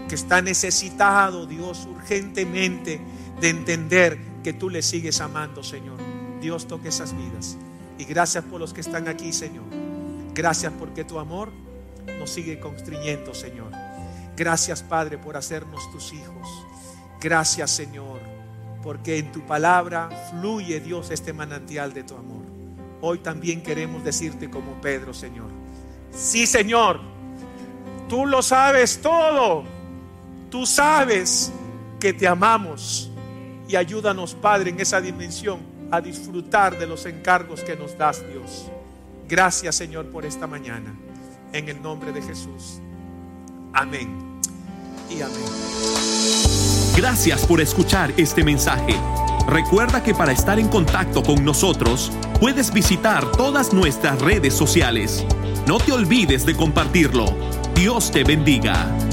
que 0.07 0.13
está 0.13 0.43
necesitado, 0.43 1.47
Dios, 1.47 1.88
urgentemente 1.88 3.01
de 3.41 3.49
entender 3.49 4.20
que 4.43 4.53
tú 4.53 4.70
le 4.70 4.84
sigues 4.84 5.20
amando, 5.20 5.63
Señor. 5.63 5.97
Dios 6.41 6.68
toque 6.68 6.89
esas 6.89 7.18
vidas. 7.18 7.57
Y 7.97 8.03
gracias 8.03 8.43
por 8.43 8.59
los 8.59 8.72
que 8.72 8.82
están 8.82 9.07
aquí, 9.07 9.34
Señor. 9.34 9.65
Gracias 10.36 10.72
porque 10.78 11.03
tu 11.03 11.18
amor 11.18 11.51
nos 12.20 12.30
sigue 12.30 12.59
constriñendo, 12.59 13.34
Señor. 13.34 13.86
Gracias, 14.38 14.83
Padre, 14.83 15.17
por 15.17 15.35
hacernos 15.35 15.91
tus 15.91 16.13
hijos. 16.13 16.47
Gracias, 17.19 17.71
Señor, 17.71 18.19
porque 18.83 19.17
en 19.17 19.31
tu 19.31 19.41
palabra 19.41 20.09
fluye, 20.29 20.79
Dios, 20.79 21.09
este 21.09 21.33
manantial 21.33 21.91
de 21.91 22.03
tu 22.03 22.15
amor. 22.15 22.45
Hoy 23.01 23.17
también 23.17 23.63
queremos 23.63 24.03
decirte 24.03 24.47
como 24.47 24.79
Pedro, 24.79 25.11
Señor. 25.11 25.49
Sí, 26.11 26.45
Señor, 26.45 26.99
tú 28.07 28.27
lo 28.27 28.43
sabes 28.43 29.01
todo. 29.01 29.63
Tú 30.51 30.67
sabes 30.67 31.51
que 31.99 32.13
te 32.13 32.27
amamos. 32.27 33.11
Y 33.67 33.75
ayúdanos, 33.75 34.35
Padre, 34.35 34.69
en 34.69 34.79
esa 34.79 35.01
dimensión 35.01 35.59
a 35.89 35.99
disfrutar 35.99 36.77
de 36.77 36.85
los 36.85 37.07
encargos 37.07 37.63
que 37.63 37.75
nos 37.75 37.97
das, 37.97 38.23
Dios. 38.31 38.69
Gracias, 39.27 39.75
Señor, 39.75 40.05
por 40.11 40.25
esta 40.25 40.45
mañana. 40.45 40.95
En 41.53 41.69
el 41.69 41.81
nombre 41.81 42.11
de 42.11 42.21
Jesús. 42.21 42.79
Amén. 43.73 44.26
Gracias 46.95 47.45
por 47.45 47.62
escuchar 47.62 48.14
este 48.18 48.43
mensaje. 48.43 48.95
Recuerda 49.47 50.03
que 50.03 50.14
para 50.14 50.32
estar 50.32 50.60
en 50.60 50.68
contacto 50.68 51.24
con 51.24 51.45
nosotros, 51.45 52.12
puedes 52.39 52.74
visitar 52.74 53.32
todas 53.32 53.72
nuestras 53.72 54.22
redes 54.22 54.53
sociales. 54.53 55.26
No 55.68 55.78
te 55.78 55.93
olvides 55.93 56.45
de 56.45 56.55
compartirlo. 56.55 57.26
Dios 57.76 58.12
te 58.12 58.24
bendiga. 58.24 59.07